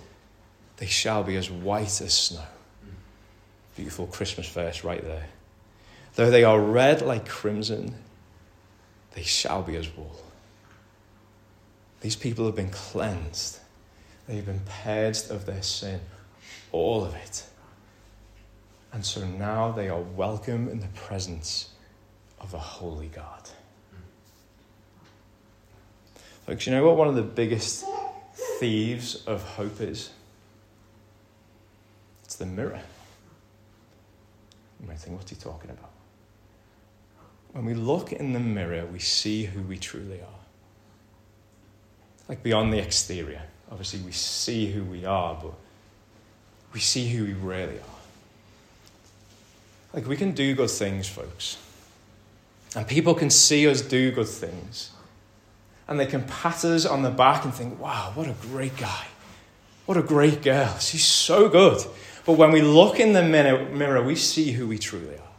they 0.78 0.88
shall 0.88 1.24
be 1.24 1.36
as 1.36 1.52
white 1.52 2.02
as 2.02 2.16
snow. 2.16 2.42
Beautiful 3.76 4.08
Christmas 4.08 4.50
verse 4.50 4.84
right 4.84 5.04
there. 5.04 5.28
Though 6.16 6.30
they 6.30 6.44
are 6.44 6.60
red 6.60 7.02
like 7.02 7.28
crimson, 7.28 7.96
they 9.14 9.24
shall 9.24 9.62
be 9.62 9.76
as 9.76 9.96
wool. 9.96 10.20
These 12.02 12.16
people 12.16 12.46
have 12.46 12.56
been 12.56 12.70
cleansed. 12.72 13.60
They've 14.28 14.46
been 14.46 14.62
purged 14.84 15.30
of 15.32 15.46
their 15.46 15.62
sin, 15.62 16.02
all 16.72 17.04
of 17.04 17.16
it. 17.16 17.44
And 18.94 19.06
so 19.06 19.26
now 19.26 19.72
they 19.72 19.88
are 19.88 20.02
welcome 20.02 20.68
in 20.68 20.80
the 20.80 20.88
presence 20.88 21.70
of 22.40 22.54
a 22.54 22.60
holy 22.60 23.08
God. 23.08 23.50
Folks, 26.46 26.66
you 26.66 26.74
know 26.74 26.86
what 26.86 26.98
one 26.98 27.08
of 27.08 27.16
the 27.16 27.22
biggest 27.22 27.86
thieves 28.60 29.24
of 29.28 29.44
hope 29.44 29.80
is? 29.80 30.10
It's 32.26 32.36
the 32.36 32.46
mirror. 32.46 32.82
You 34.82 34.88
might 34.88 34.98
think, 34.98 35.16
what's 35.18 35.30
he 35.30 35.36
talking 35.36 35.70
about? 35.70 35.91
When 37.54 37.66
we 37.66 37.74
look 37.74 38.14
in 38.14 38.34
the 38.34 38.40
mirror, 38.40 38.86
we 38.86 39.00
see 39.00 39.44
who 39.46 39.62
we 39.62 39.78
truly 39.78 40.22
are. 40.22 40.40
Like 42.30 42.44
beyond 42.44 42.72
the 42.72 42.80
exterior. 42.80 43.42
Obviously, 43.70 44.00
we 44.02 44.12
see 44.12 44.72
who 44.72 44.84
we 44.84 45.06
are, 45.06 45.38
but 45.42 45.54
we 46.74 46.80
see 46.80 47.10
who 47.10 47.26
we 47.26 47.34
really 47.34 47.78
are. 47.78 48.00
Like, 49.94 50.08
we 50.08 50.16
can 50.16 50.32
do 50.32 50.56
good 50.56 50.70
things, 50.70 51.08
folks. 51.10 51.58
And 52.76 52.88
people 52.88 53.14
can 53.14 53.30
see 53.30 53.68
us 53.68 53.82
do 53.82 54.12
good 54.12 54.30
things. 54.30 54.92
And 55.88 56.00
they 56.00 56.06
can 56.06 56.24
pat 56.24 56.64
us 56.64 56.86
on 56.86 57.02
the 57.02 57.10
back 57.10 57.44
and 57.44 57.54
think, 57.54 57.78
wow, 57.80 58.14
what 58.16 58.28
a 58.28 58.36
great 58.42 58.78
guy. 58.78 59.08
What 59.86 59.98
a 59.98 60.02
great 60.02 60.42
girl. 60.42 60.78
She's 60.80 61.04
so 61.04 61.50
good. 61.50 61.84
But 62.26 62.34
when 62.34 62.52
we 62.52 62.62
look 62.62 63.00
in 63.02 63.12
the 63.12 63.24
mirror, 63.24 64.02
we 64.02 64.16
see 64.16 64.54
who 64.54 64.68
we 64.68 64.78
truly 64.78 65.16
are. 65.16 65.31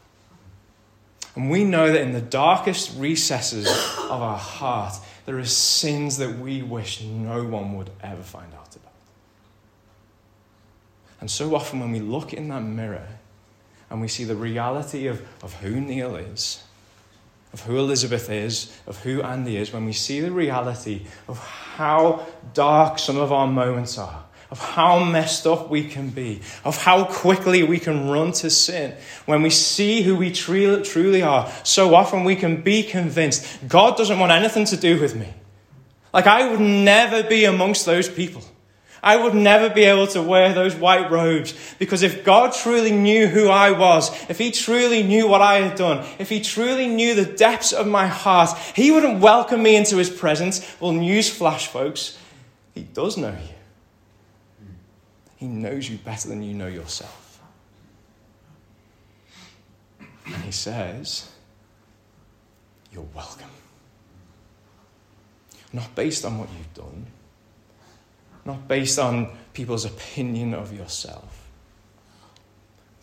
And 1.35 1.51
we 1.51 1.65
know 1.65 1.91
that 1.91 2.01
in 2.01 2.13
the 2.13 2.21
darkest 2.21 2.99
recesses 2.99 3.67
of 3.67 4.21
our 4.21 4.37
heart, 4.37 4.95
there 5.25 5.39
are 5.39 5.45
sins 5.45 6.19
that 6.19 6.39
we 6.39 6.63
wish 6.63 7.03
no 7.03 7.45
one 7.45 7.77
would 7.77 7.91
ever 8.03 8.23
find 8.23 8.53
out 8.55 8.77
about. 8.77 8.93
And 11.21 11.31
so 11.31 11.55
often, 11.55 11.81
when 11.81 11.93
we 11.93 12.01
look 12.01 12.35
in 12.35 12.49
that 12.49 12.63
mirror 12.63 13.07
and 13.89 14.01
we 14.01 14.09
see 14.09 14.25
the 14.25 14.35
reality 14.35 15.07
of, 15.07 15.23
of 15.43 15.55
who 15.55 15.81
Neil 15.81 16.17
is, 16.17 16.63
of 17.53 17.63
who 17.63 17.79
Elizabeth 17.79 18.29
is, 18.29 18.77
of 18.87 18.99
who 19.03 19.23
Andy 19.23 19.57
is, 19.57 19.73
when 19.73 19.85
we 19.85 19.93
see 19.93 20.21
the 20.21 20.33
reality 20.33 21.07
of 21.29 21.39
how 21.39 22.27
dark 22.55 22.99
some 22.99 23.19
of 23.19 23.33
our 23.33 23.47
moments 23.47 23.99
are, 23.99 24.25
of 24.53 24.61
how 24.61 25.03
messed 25.03 25.47
up 25.47 25.71
we 25.71 25.83
can 25.83 26.11
be, 26.11 26.39
of 26.63 26.77
how 26.77 27.05
quickly 27.05 27.63
we 27.63 27.79
can 27.79 28.11
run 28.11 28.33
to 28.33 28.51
sin, 28.51 28.95
when 29.25 29.41
we 29.41 29.49
see 29.49 30.03
who 30.03 30.15
we 30.15 30.31
truly 30.31 31.23
are, 31.23 31.51
so 31.65 31.95
often 31.95 32.23
we 32.23 32.37
can 32.37 32.61
be 32.61 32.83
convinced 32.83 33.67
God 33.67 33.97
doesn't 33.97 34.19
want 34.19 34.31
anything 34.31 34.67
to 34.67 34.77
do 34.77 35.01
with 35.01 35.17
me. 35.17 35.33
Like 36.13 36.27
I 36.27 36.51
would 36.51 36.61
never 36.61 37.23
be 37.23 37.47
amongst 37.47 37.87
those 37.87 38.11
people. 38.11 38.43
I 39.03 39.17
would 39.17 39.35
never 39.35 39.71
be 39.71 39.85
able 39.85 40.07
to 40.09 40.23
wear 40.23 40.53
those 40.53 40.75
white 40.75 41.11
robes 41.11 41.55
because 41.79 42.03
if 42.03 42.23
God 42.23 42.53
truly 42.53 42.93
knew 42.93 43.29
who 43.29 43.49
I 43.49 43.71
was, 43.71 44.11
if 44.29 44.37
He 44.37 44.51
truly 44.51 45.03
knew 45.03 45.27
what 45.27 45.41
I 45.41 45.63
had 45.63 45.79
done, 45.79 46.07
if 46.19 46.29
He 46.29 46.43
truly 46.43 46.89
knew 46.89 47.15
the 47.15 47.25
depths 47.25 47.73
of 47.73 47.87
my 47.87 48.07
heart, 48.07 48.51
He 48.77 48.91
wouldn't 48.91 49.21
welcome 49.21 49.63
me 49.63 49.77
into 49.77 49.97
His 49.97 50.11
presence. 50.11 50.61
Well, 50.79 50.93
newsflash, 50.93 51.69
folks, 51.69 52.19
He 52.75 52.83
does 52.83 53.17
know 53.17 53.31
you. 53.31 53.52
He 55.43 55.49
knows 55.49 55.91
you 55.91 55.99
better 55.99 56.29
than 56.29 56.43
you 56.45 56.55
know 56.55 56.69
yourself. 56.69 57.41
And 60.25 60.37
He 60.45 60.53
says, 60.53 61.31
You're 62.93 63.09
welcome. 63.13 63.51
Not 65.73 65.93
based 65.97 66.25
on 66.25 66.39
what 66.39 66.49
you've 66.57 66.75
done 66.75 67.07
not 68.45 68.67
based 68.67 68.99
on 68.99 69.31
people's 69.53 69.85
opinion 69.85 70.55
of 70.55 70.77
yourself. 70.77 71.49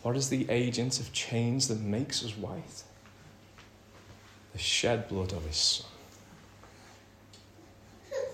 What 0.02 0.16
is 0.16 0.28
the 0.28 0.48
agent 0.50 1.00
of 1.00 1.12
change 1.12 1.66
that 1.68 1.80
makes 1.80 2.24
us 2.24 2.36
white? 2.36 2.82
The 4.52 4.58
shed 4.58 5.08
blood 5.08 5.32
of 5.32 5.44
his 5.46 5.56
son. 5.56 5.86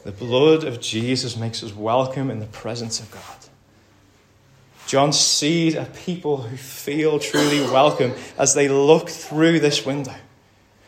The 0.05 0.13
blood 0.13 0.65
of 0.65 0.81
Jesus 0.81 1.37
makes 1.37 1.63
us 1.63 1.73
welcome 1.73 2.31
in 2.31 2.39
the 2.39 2.47
presence 2.47 3.01
of 3.01 3.11
God. 3.11 3.56
John 4.87 5.13
sees 5.13 5.75
a 5.75 5.85
people 5.85 6.39
who 6.39 6.57
feel 6.57 7.19
truly 7.19 7.61
welcome 7.61 8.15
as 8.39 8.55
they 8.55 8.69
look 8.69 9.09
through 9.09 9.61
this 9.61 9.85
window. 9.85 10.15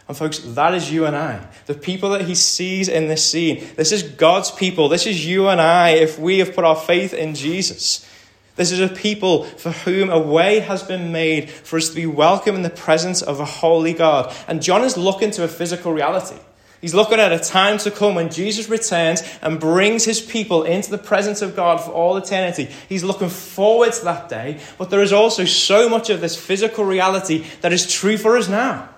And 0.06 0.16
folks, 0.16 0.38
that 0.38 0.72
is 0.72 0.90
you 0.90 1.04
and 1.04 1.14
I. 1.14 1.46
The 1.66 1.74
people 1.74 2.11
that 2.11 2.22
he 2.22 2.34
sees 2.34 2.88
in 2.88 3.08
this 3.08 3.28
scene. 3.28 3.66
This 3.76 3.92
is 3.92 4.02
God's 4.02 4.50
people. 4.50 4.88
This 4.88 5.06
is 5.06 5.26
you 5.26 5.48
and 5.48 5.61
I 5.61 5.90
if 5.90 6.18
we 6.18 6.38
have 6.38 6.54
put 6.54 6.64
our 6.64 6.76
faith 6.76 7.12
in 7.12 7.34
Jesus. 7.34 8.08
This 8.56 8.72
is 8.72 8.80
a 8.80 8.88
people 8.88 9.44
for 9.44 9.70
whom 9.70 10.11
a 10.11 10.18
way 10.18 10.61
has 10.61 10.82
been 10.82 11.12
made 11.12 11.50
for 11.50 11.76
us 11.76 11.90
to 11.90 11.94
be 11.94 12.06
welcome 12.06 12.56
in 12.56 12.62
the 12.62 12.70
presence 12.70 13.20
of 13.20 13.38
a 13.38 13.44
holy 13.44 13.92
God. 13.92 14.34
And 14.48 14.62
John 14.62 14.82
is 14.82 14.96
looking 14.96 15.30
to 15.32 15.44
a 15.44 15.48
physical 15.48 15.92
reality. 15.92 16.38
He's 16.81 16.95
looking 16.95 17.19
at 17.19 17.33
a 17.33 17.41
time 17.41 17.79
to 17.79 17.91
come 17.91 18.14
when 18.14 18.31
Jesus 18.31 18.69
returns 18.69 19.23
and 19.43 19.59
brings 19.59 20.05
his 20.05 20.21
people 20.21 20.62
into 20.62 20.91
the 20.91 20.99
presence 20.99 21.43
of 21.43 21.57
God 21.57 21.81
for 21.81 21.91
all 21.91 22.17
eternity. 22.17 22.69
He's 22.88 23.03
looking 23.03 23.31
forward 23.31 23.93
to 23.95 24.05
that 24.05 24.29
day, 24.29 24.61
but 24.79 24.91
there 24.91 25.03
is 25.03 25.12
also 25.12 25.45
so 25.45 25.88
much 25.88 26.09
of 26.09 26.21
this 26.21 26.37
physical 26.37 26.85
reality 26.85 27.45
that 27.62 27.73
is 27.73 27.91
true 27.93 28.17
for 28.17 28.37
us 28.37 28.49
now. 28.49 28.88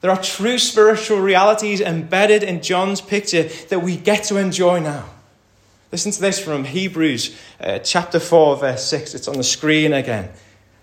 There 0.00 0.12
are 0.12 0.22
true 0.22 0.58
spiritual 0.58 1.18
realities 1.18 1.80
embedded 1.80 2.44
in 2.44 2.62
John's 2.62 3.00
picture 3.00 3.44
that 3.68 3.82
we 3.82 3.96
get 3.96 4.24
to 4.24 4.36
enjoy 4.36 4.78
now. 4.78 5.06
Listen 5.90 6.12
to 6.12 6.20
this 6.20 6.38
from 6.38 6.64
Hebrews 6.64 7.36
uh, 7.60 7.78
chapter 7.80 8.20
4, 8.20 8.58
verse 8.58 8.84
6. 8.84 9.14
It's 9.14 9.26
on 9.26 9.38
the 9.38 9.44
screen 9.44 9.92
again. 9.92 10.30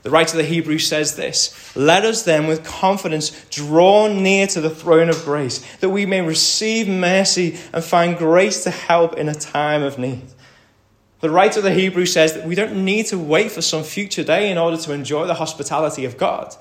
The 0.05 0.11
writer 0.11 0.37
of 0.37 0.43
the 0.43 0.47
Hebrews 0.47 0.87
says 0.87 1.15
this 1.15 1.75
Let 1.75 2.05
us 2.05 2.21
then 2.21 2.45
with 2.45 2.63
confidence 2.63 3.31
draw 3.49 4.07
near 4.07 4.45
to 4.45 4.61
the 4.61 4.69
throne 4.69 5.09
of 5.09 5.25
grace, 5.25 5.65
that 5.77 5.89
we 5.89 6.05
may 6.05 6.21
receive 6.21 6.87
mercy 6.87 7.57
and 7.73 7.83
find 7.83 8.15
grace 8.15 8.63
to 8.65 8.69
help 8.69 9.15
in 9.15 9.27
a 9.27 9.33
time 9.33 9.81
of 9.81 9.97
need. 9.97 10.27
The 11.21 11.31
writer 11.31 11.59
of 11.59 11.63
the 11.63 11.73
Hebrews 11.73 12.13
says 12.13 12.35
that 12.35 12.45
we 12.45 12.53
don't 12.53 12.85
need 12.85 13.07
to 13.07 13.17
wait 13.17 13.51
for 13.51 13.63
some 13.63 13.81
future 13.81 14.23
day 14.23 14.51
in 14.51 14.59
order 14.59 14.77
to 14.77 14.93
enjoy 14.93 15.25
the 15.25 15.33
hospitality 15.33 16.05
of 16.05 16.17
God. 16.17 16.55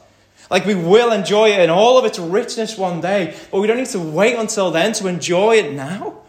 Like 0.50 0.64
we 0.64 0.74
will 0.74 1.12
enjoy 1.12 1.50
it 1.50 1.60
in 1.60 1.68
all 1.68 1.98
of 1.98 2.06
its 2.06 2.18
richness 2.18 2.78
one 2.78 3.02
day, 3.02 3.36
but 3.50 3.60
we 3.60 3.66
don't 3.66 3.76
need 3.76 3.88
to 3.88 4.00
wait 4.00 4.36
until 4.36 4.70
then 4.70 4.94
to 4.94 5.06
enjoy 5.06 5.56
it 5.56 5.74
now. 5.74 6.22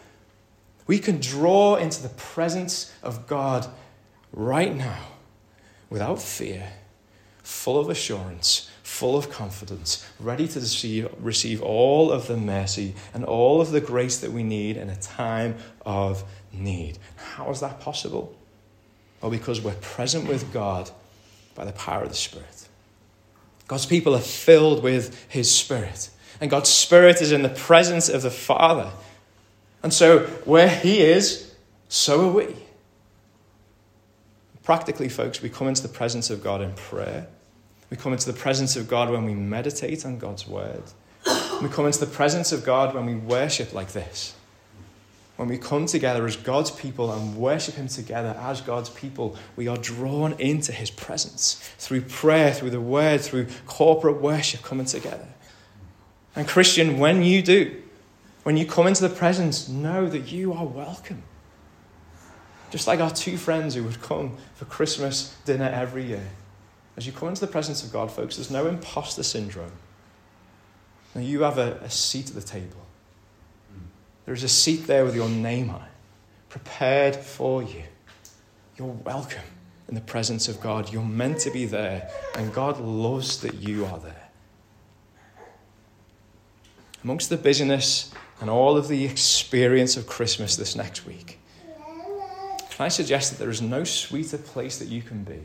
We 0.86 1.00
can 1.00 1.22
draw 1.22 1.78
into 1.78 2.02
the 2.02 2.10
presence 2.10 2.94
of 3.02 3.26
God 3.26 3.68
right 4.34 4.76
now 4.76 5.00
without 5.90 6.22
fear, 6.22 6.74
full 7.46 7.80
of 7.80 7.90
assurance, 7.90 8.70
full 8.82 9.16
of 9.16 9.30
confidence, 9.30 10.06
ready 10.20 10.48
to 10.48 10.60
receive, 10.60 11.08
receive 11.20 11.62
all 11.62 12.12
of 12.12 12.28
the 12.28 12.36
mercy 12.36 12.96
and 13.14 13.24
all 13.24 13.62
of 13.62 13.70
the 13.70 13.80
grace 13.80 14.18
that 14.18 14.32
we 14.32 14.42
need 14.42 14.78
in 14.78 14.90
a 14.90 14.96
time 14.96 15.56
of 15.86 16.24
need. 16.52 16.98
How 17.16 17.52
is 17.52 17.60
that 17.60 17.80
possible? 17.80 18.36
Well, 19.22 19.30
because 19.30 19.62
we're 19.62 19.76
present 19.76 20.28
with 20.28 20.52
God 20.52 20.90
by 21.54 21.66
the 21.66 21.72
power 21.72 22.02
of 22.04 22.10
the 22.10 22.16
Spirit. 22.16 22.68
God's 23.68 23.86
people 23.86 24.16
are 24.16 24.20
filled 24.20 24.82
with 24.82 25.26
His 25.30 25.54
Spirit. 25.54 26.10
And 26.42 26.50
God's 26.50 26.70
Spirit 26.70 27.22
is 27.22 27.32
in 27.32 27.44
the 27.44 27.50
presence 27.50 28.10
of 28.10 28.24
the 28.24 28.32
Father. 28.32 28.92
And 29.84 29.94
so, 29.94 30.22
where 30.46 30.68
He 30.68 31.02
is, 31.02 31.54
so 31.90 32.28
are 32.28 32.34
we. 32.34 32.56
Practically, 34.64 35.10
folks, 35.10 35.44
we 35.44 35.50
come 35.50 35.68
into 35.68 35.84
the 35.84 35.88
presence 35.88 36.32
of 36.32 36.44
God 36.44 36.62
in 36.62 36.74
prayer. 36.74 37.28
We 37.90 37.98
come 37.98 38.14
into 38.14 38.32
the 38.32 38.38
presence 38.38 38.76
of 38.76 38.88
God 38.88 39.10
when 39.10 39.26
we 39.26 39.34
meditate 39.34 40.06
on 40.06 40.18
God's 40.18 40.48
Word. 40.48 40.84
We 41.62 41.70
come 41.70 41.86
into 41.86 42.00
the 42.00 42.06
presence 42.12 42.52
of 42.52 42.66
God 42.66 42.94
when 42.94 43.06
we 43.06 43.16
worship 43.16 43.74
like 43.74 43.94
this 43.94 44.36
when 45.38 45.50
we 45.50 45.58
come 45.58 45.86
together 45.86 46.26
as 46.26 46.38
God's 46.38 46.72
people 46.72 47.12
and 47.12 47.36
worship 47.36 47.76
Him 47.76 47.88
together 47.88 48.38
as 48.40 48.62
God's 48.62 48.90
people, 48.90 49.36
we 49.56 49.68
are 49.68 49.78
drawn 49.78 50.34
into 50.40 50.72
His 50.72 50.90
presence 50.90 51.56
through 51.78 52.02
prayer, 52.02 52.54
through 52.54 52.70
the 52.70 52.82
Word, 52.82 53.22
through 53.22 53.48
corporate 53.66 54.22
worship 54.22 54.62
coming 54.62 54.86
together. 54.86 55.28
And, 56.36 56.48
Christian, 56.48 57.00
when 57.00 57.24
you 57.24 57.42
do, 57.42 57.82
when 58.44 58.56
you 58.56 58.66
come 58.66 58.88
into 58.88 59.06
the 59.08 59.14
presence, 59.14 59.68
know 59.68 60.08
that 60.08 60.32
you 60.32 60.54
are 60.54 60.66
welcome. 60.66 61.24
Just 62.72 62.88
like 62.88 63.00
our 63.00 63.12
two 63.12 63.38
friends 63.38 63.76
who 63.76 63.84
would 63.84 64.02
come 64.02 64.38
for 64.56 64.66
Christmas 64.66 65.36
dinner 65.46 65.66
every 65.66 66.06
year. 66.06 66.28
As 66.98 67.06
you 67.06 67.12
come 67.12 67.30
into 67.30 67.42
the 67.42 67.48
presence 67.48 67.84
of 67.84 67.92
God, 67.92 68.12
folks, 68.12 68.38
there's 68.38 68.52
no 68.52 68.68
imposter 68.68 69.24
syndrome. 69.24 69.72
Now, 71.14 71.22
you 71.22 71.44
have 71.44 71.58
a, 71.58 71.74
a 71.82 71.90
seat 71.90 72.30
at 72.30 72.36
the 72.36 72.42
table. 72.42 72.86
There's 74.26 74.44
a 74.44 74.50
seat 74.50 74.88
there 74.88 75.06
with 75.06 75.16
your 75.16 75.30
name 75.30 75.70
on 75.70 75.82
it, 75.82 75.92
prepared 76.50 77.16
for 77.16 77.62
you. 77.62 77.84
You're 78.78 78.88
welcome 78.88 79.44
in 79.88 79.96
the 79.96 80.02
presence 80.02 80.48
of 80.48 80.60
God. 80.62 80.92
You're 80.92 81.04
meant 81.04 81.40
to 81.40 81.52
be 81.52 81.66
there, 81.66 82.10
and 82.36 82.54
God 82.54 82.80
loves 82.80 83.42
that 83.42 83.56
you 83.56 83.86
are 83.86 84.00
there. 84.00 84.30
Amongst 87.04 87.30
the 87.30 87.38
busyness 87.38 88.12
and 88.42 88.50
all 88.50 88.78
of 88.78 88.88
the 88.88 89.06
experience 89.06 89.96
of 89.96 90.08
Christmas 90.08 90.56
this 90.56 90.76
next 90.76 91.06
week, 91.06 91.40
can 92.72 92.86
I 92.86 92.88
suggest 92.88 93.32
that 93.32 93.38
there 93.38 93.52
is 93.52 93.62
no 93.62 93.84
sweeter 93.84 94.38
place 94.38 94.80
that 94.80 94.88
you 94.88 95.02
can 95.02 95.24
be 95.24 95.44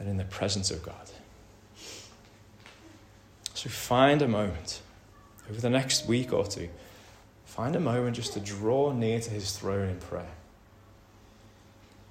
than 0.00 0.08
in 0.08 0.16
the 0.16 0.24
presence 0.24 0.70
of 0.70 0.82
God. 0.82 1.10
So 3.52 3.68
find 3.68 4.22
a 4.22 4.28
moment 4.28 4.80
over 5.50 5.60
the 5.60 5.68
next 5.68 6.06
week 6.06 6.32
or 6.32 6.46
two, 6.46 6.70
find 7.44 7.76
a 7.76 7.80
moment 7.80 8.16
just 8.16 8.32
to 8.32 8.40
draw 8.40 8.92
near 8.92 9.20
to 9.20 9.30
his 9.30 9.52
throne 9.58 9.90
in 9.90 9.98
prayer. 9.98 10.32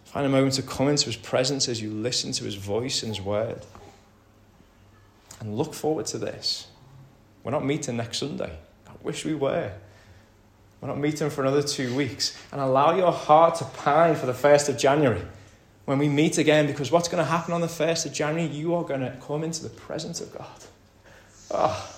Find 0.05 0.23
a 0.23 0.29
moment 0.29 0.53
to 0.55 0.61
come 0.61 0.87
into 0.87 1.05
his 1.05 1.15
presence 1.15 1.67
as 1.67 1.81
you 1.81 1.89
listen 1.89 2.31
to 2.33 2.43
his 2.43 2.55
voice 2.55 3.01
and 3.01 3.15
his 3.15 3.25
word. 3.25 3.65
And 5.39 5.57
look 5.57 5.73
forward 5.73 6.05
to 6.07 6.19
this. 6.19 6.67
We're 7.43 7.51
not 7.51 7.65
meeting 7.65 7.97
next 7.97 8.19
Sunday. 8.19 8.55
I 8.87 8.91
wish 9.01 9.25
we 9.25 9.33
were. 9.33 9.71
We're 10.81 10.89
not 10.89 10.99
meeting 10.99 11.29
for 11.31 11.41
another 11.41 11.63
two 11.63 11.95
weeks. 11.95 12.39
And 12.51 12.61
allow 12.61 12.95
your 12.95 13.11
heart 13.11 13.55
to 13.55 13.65
pine 13.65 14.15
for 14.15 14.27
the 14.27 14.33
1st 14.33 14.69
of 14.69 14.77
January 14.77 15.23
when 15.89 15.97
we 15.97 16.07
meet 16.07 16.37
again, 16.37 16.67
because 16.67 16.91
what's 16.91 17.07
going 17.07 17.17
to 17.17 17.27
happen 17.27 17.51
on 17.51 17.61
the 17.61 17.67
1st 17.67 18.05
of 18.05 18.13
January? 18.13 18.45
You 18.45 18.75
are 18.75 18.83
going 18.83 18.99
to 18.99 19.17
come 19.25 19.43
into 19.43 19.63
the 19.63 19.69
presence 19.69 20.21
of 20.21 20.31
God. 20.31 20.59
Oh, 21.49 21.91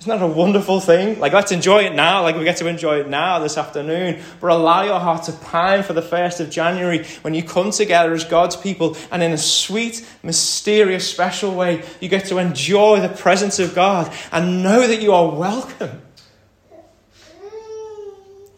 isn't 0.00 0.10
that 0.10 0.22
a 0.22 0.26
wonderful 0.26 0.80
thing? 0.80 1.18
Like, 1.18 1.32
let's 1.32 1.50
enjoy 1.50 1.84
it 1.84 1.94
now, 1.94 2.20
like 2.20 2.36
we 2.36 2.44
get 2.44 2.58
to 2.58 2.66
enjoy 2.66 3.00
it 3.00 3.08
now 3.08 3.38
this 3.38 3.56
afternoon. 3.56 4.20
But 4.38 4.50
allow 4.50 4.82
your 4.82 5.00
heart 5.00 5.22
to 5.22 5.32
pine 5.32 5.82
for 5.82 5.94
the 5.94 6.02
1st 6.02 6.40
of 6.40 6.50
January 6.50 7.06
when 7.22 7.32
you 7.32 7.42
come 7.42 7.70
together 7.70 8.12
as 8.12 8.24
God's 8.24 8.54
people 8.54 8.98
and 9.10 9.22
in 9.22 9.32
a 9.32 9.38
sweet, 9.38 10.06
mysterious, 10.22 11.10
special 11.10 11.54
way, 11.54 11.82
you 12.02 12.10
get 12.10 12.26
to 12.26 12.36
enjoy 12.36 13.00
the 13.00 13.08
presence 13.08 13.58
of 13.58 13.74
God 13.74 14.12
and 14.30 14.62
know 14.62 14.86
that 14.86 15.00
you 15.00 15.14
are 15.14 15.34
welcome. 15.34 16.02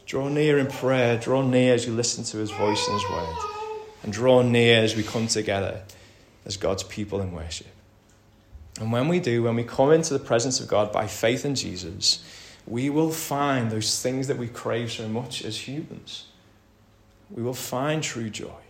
Draw 0.05 0.31
near 0.31 0.59
in 0.59 0.67
prayer, 0.67 1.17
draw 1.17 1.43
near 1.43 1.75
as 1.75 1.87
you 1.87 1.93
listen 1.93 2.25
to 2.25 2.39
his 2.39 2.51
voice 2.51 2.89
and 2.89 3.01
his 3.01 3.09
word, 3.09 3.37
and 4.07 4.15
draw 4.15 4.41
near 4.41 4.83
as 4.83 4.97
we 4.97 5.03
come 5.03 5.27
together 5.27 5.83
as 6.47 6.57
God's 6.57 6.85
people 6.85 7.21
in 7.21 7.33
worship. 7.33 7.67
And 8.81 8.93
when 8.93 9.09
we 9.09 9.21
do, 9.21 9.43
when 9.43 9.57
we 9.57 9.65
come 9.65 9.91
into 9.91 10.15
the 10.15 10.25
presence 10.25 10.61
of 10.61 10.69
God 10.69 10.93
by 10.93 11.09
faith 11.09 11.45
in 11.45 11.57
Jesus, 11.57 12.25
we 12.67 12.89
will 12.89 13.11
find 13.11 13.71
those 13.71 14.01
things 14.01 14.29
that 14.29 14.39
we 14.39 14.47
crave 14.47 14.93
so 14.93 15.09
much 15.09 15.45
as 15.45 15.67
humans. 15.69 16.27
We 17.31 17.43
will 17.43 17.53
find 17.53 18.03
true 18.03 18.31
joy. 18.31 18.63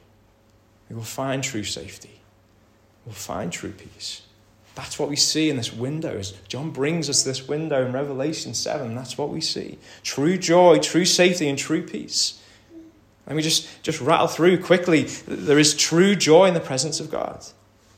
We 0.88 0.96
will 0.96 1.03
find 1.03 1.44
true 1.44 1.64
safety. 1.64 2.20
We'll 3.05 3.14
find 3.14 3.53
true 3.53 3.72
peace. 3.72 4.22
That's 4.75 4.99
what 4.99 5.11
we 5.11 5.16
see 5.16 5.51
in 5.51 5.57
this 5.57 5.72
window. 5.72 6.16
As 6.18 6.33
John 6.49 6.70
brings 6.70 7.11
us 7.11 7.22
this 7.22 7.46
window 7.46 7.85
in 7.85 7.92
Revelation 7.92 8.55
7, 8.55 8.94
that's 8.94 9.18
what 9.18 9.29
we 9.29 9.40
see. 9.40 9.79
True 10.03 10.38
joy, 10.38 10.79
true 10.79 11.05
safety, 11.05 11.49
and 11.49 11.59
true 11.59 11.83
peace. 11.83 12.40
Let 13.27 13.37
me 13.37 13.43
just, 13.43 13.83
just 13.83 14.01
rattle 14.01 14.29
through 14.29 14.62
quickly. 14.62 15.03
There 15.03 15.59
is 15.59 15.75
true 15.75 16.15
joy 16.15 16.47
in 16.47 16.55
the 16.55 16.61
presence 16.61 17.01
of 17.01 17.11
God. 17.11 17.45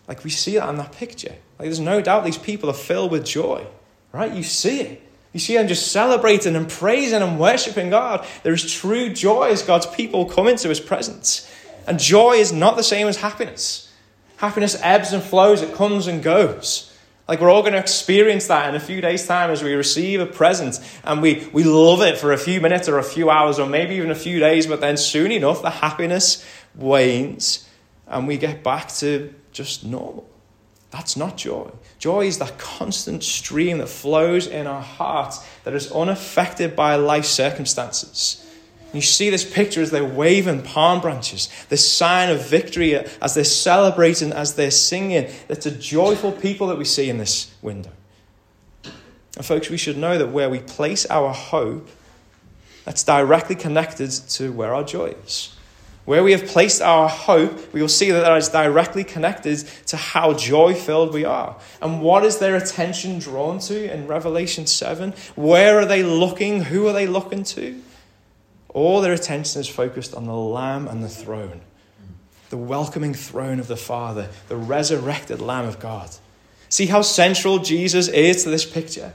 Like 0.06 0.24
we 0.24 0.30
see 0.30 0.54
that 0.54 0.68
in 0.70 0.76
that 0.76 0.92
picture. 0.92 1.34
Like 1.58 1.66
there's 1.66 1.80
no 1.80 2.00
doubt 2.00 2.24
these 2.24 2.38
people 2.38 2.70
are 2.70 2.74
filled 2.74 3.10
with 3.10 3.26
joy, 3.26 3.66
right? 4.12 4.32
You 4.32 4.42
see 4.42 4.80
it. 4.80 5.02
You 5.34 5.40
see 5.40 5.54
them 5.54 5.68
just 5.68 5.92
celebrating 5.92 6.56
and 6.56 6.68
praising 6.68 7.20
and 7.20 7.38
worshiping 7.38 7.90
God. 7.90 8.26
There 8.42 8.54
is 8.54 8.72
true 8.72 9.12
joy 9.12 9.50
as 9.50 9.62
God's 9.62 9.86
people 9.86 10.24
come 10.24 10.48
into 10.48 10.70
his 10.70 10.80
presence. 10.80 11.52
And 11.86 11.98
joy 11.98 12.32
is 12.32 12.52
not 12.52 12.76
the 12.76 12.82
same 12.82 13.06
as 13.06 13.18
happiness. 13.18 13.92
Happiness 14.38 14.78
ebbs 14.82 15.12
and 15.12 15.22
flows, 15.22 15.60
it 15.60 15.74
comes 15.74 16.06
and 16.06 16.22
goes. 16.22 16.87
Like 17.28 17.42
we're 17.42 17.50
all 17.50 17.60
going 17.60 17.74
to 17.74 17.78
experience 17.78 18.46
that 18.46 18.70
in 18.70 18.74
a 18.74 18.80
few 18.80 19.02
days' 19.02 19.26
time 19.26 19.50
as 19.50 19.62
we 19.62 19.74
receive 19.74 20.20
a 20.20 20.26
present 20.26 20.80
and 21.04 21.20
we, 21.20 21.46
we 21.52 21.62
love 21.62 22.00
it 22.00 22.16
for 22.16 22.32
a 22.32 22.38
few 22.38 22.58
minutes 22.58 22.88
or 22.88 22.96
a 22.96 23.02
few 23.02 23.28
hours 23.28 23.58
or 23.58 23.68
maybe 23.68 23.96
even 23.96 24.10
a 24.10 24.14
few 24.14 24.40
days, 24.40 24.66
but 24.66 24.80
then 24.80 24.96
soon 24.96 25.30
enough 25.30 25.60
the 25.60 25.68
happiness 25.68 26.42
wanes 26.74 27.68
and 28.06 28.26
we 28.26 28.38
get 28.38 28.64
back 28.64 28.88
to 28.88 29.34
just 29.52 29.84
normal. 29.84 30.26
That's 30.90 31.18
not 31.18 31.36
joy. 31.36 31.70
Joy 31.98 32.26
is 32.26 32.38
that 32.38 32.58
constant 32.58 33.22
stream 33.22 33.76
that 33.78 33.88
flows 33.88 34.46
in 34.46 34.66
our 34.66 34.80
hearts 34.80 35.46
that 35.64 35.74
is 35.74 35.92
unaffected 35.92 36.74
by 36.74 36.96
life 36.96 37.26
circumstances. 37.26 38.47
You 38.92 39.02
see 39.02 39.28
this 39.28 39.44
picture 39.44 39.82
as 39.82 39.90
they're 39.90 40.04
waving 40.04 40.62
palm 40.62 41.00
branches, 41.00 41.50
this 41.68 41.90
sign 41.90 42.30
of 42.30 42.46
victory 42.48 42.96
uh, 42.96 43.06
as 43.20 43.34
they're 43.34 43.44
celebrating, 43.44 44.32
as 44.32 44.54
they're 44.54 44.70
singing. 44.70 45.30
It's 45.48 45.66
a 45.66 45.70
joyful 45.70 46.32
people 46.32 46.68
that 46.68 46.78
we 46.78 46.84
see 46.84 47.10
in 47.10 47.18
this 47.18 47.52
window. 47.60 47.90
And, 48.84 49.44
folks, 49.44 49.68
we 49.68 49.76
should 49.76 49.98
know 49.98 50.16
that 50.16 50.28
where 50.28 50.48
we 50.48 50.60
place 50.60 51.04
our 51.06 51.34
hope, 51.34 51.88
that's 52.84 53.04
directly 53.04 53.54
connected 53.54 54.10
to 54.10 54.50
where 54.52 54.74
our 54.74 54.84
joy 54.84 55.14
is. 55.24 55.54
Where 56.06 56.24
we 56.24 56.32
have 56.32 56.46
placed 56.46 56.80
our 56.80 57.06
hope, 57.06 57.74
we 57.74 57.82
will 57.82 57.88
see 57.88 58.10
that 58.10 58.20
that 58.20 58.38
is 58.38 58.48
directly 58.48 59.04
connected 59.04 59.58
to 59.88 59.98
how 59.98 60.32
joy 60.32 60.72
filled 60.72 61.12
we 61.12 61.26
are. 61.26 61.54
And 61.82 62.00
what 62.00 62.24
is 62.24 62.38
their 62.38 62.56
attention 62.56 63.18
drawn 63.18 63.58
to 63.60 63.92
in 63.92 64.06
Revelation 64.06 64.66
7? 64.66 65.12
Where 65.36 65.78
are 65.78 65.84
they 65.84 66.02
looking? 66.02 66.62
Who 66.62 66.88
are 66.88 66.94
they 66.94 67.06
looking 67.06 67.44
to? 67.44 67.82
All 68.68 69.00
their 69.00 69.12
attention 69.12 69.60
is 69.60 69.68
focused 69.68 70.14
on 70.14 70.26
the 70.26 70.34
Lamb 70.34 70.88
and 70.88 71.02
the 71.02 71.08
throne, 71.08 71.60
the 72.50 72.56
welcoming 72.56 73.14
throne 73.14 73.60
of 73.60 73.66
the 73.66 73.76
Father, 73.76 74.28
the 74.48 74.56
resurrected 74.56 75.40
Lamb 75.40 75.66
of 75.66 75.80
God. 75.80 76.10
See 76.68 76.86
how 76.86 77.02
central 77.02 77.58
Jesus 77.58 78.08
is 78.08 78.44
to 78.44 78.50
this 78.50 78.66
picture? 78.66 79.12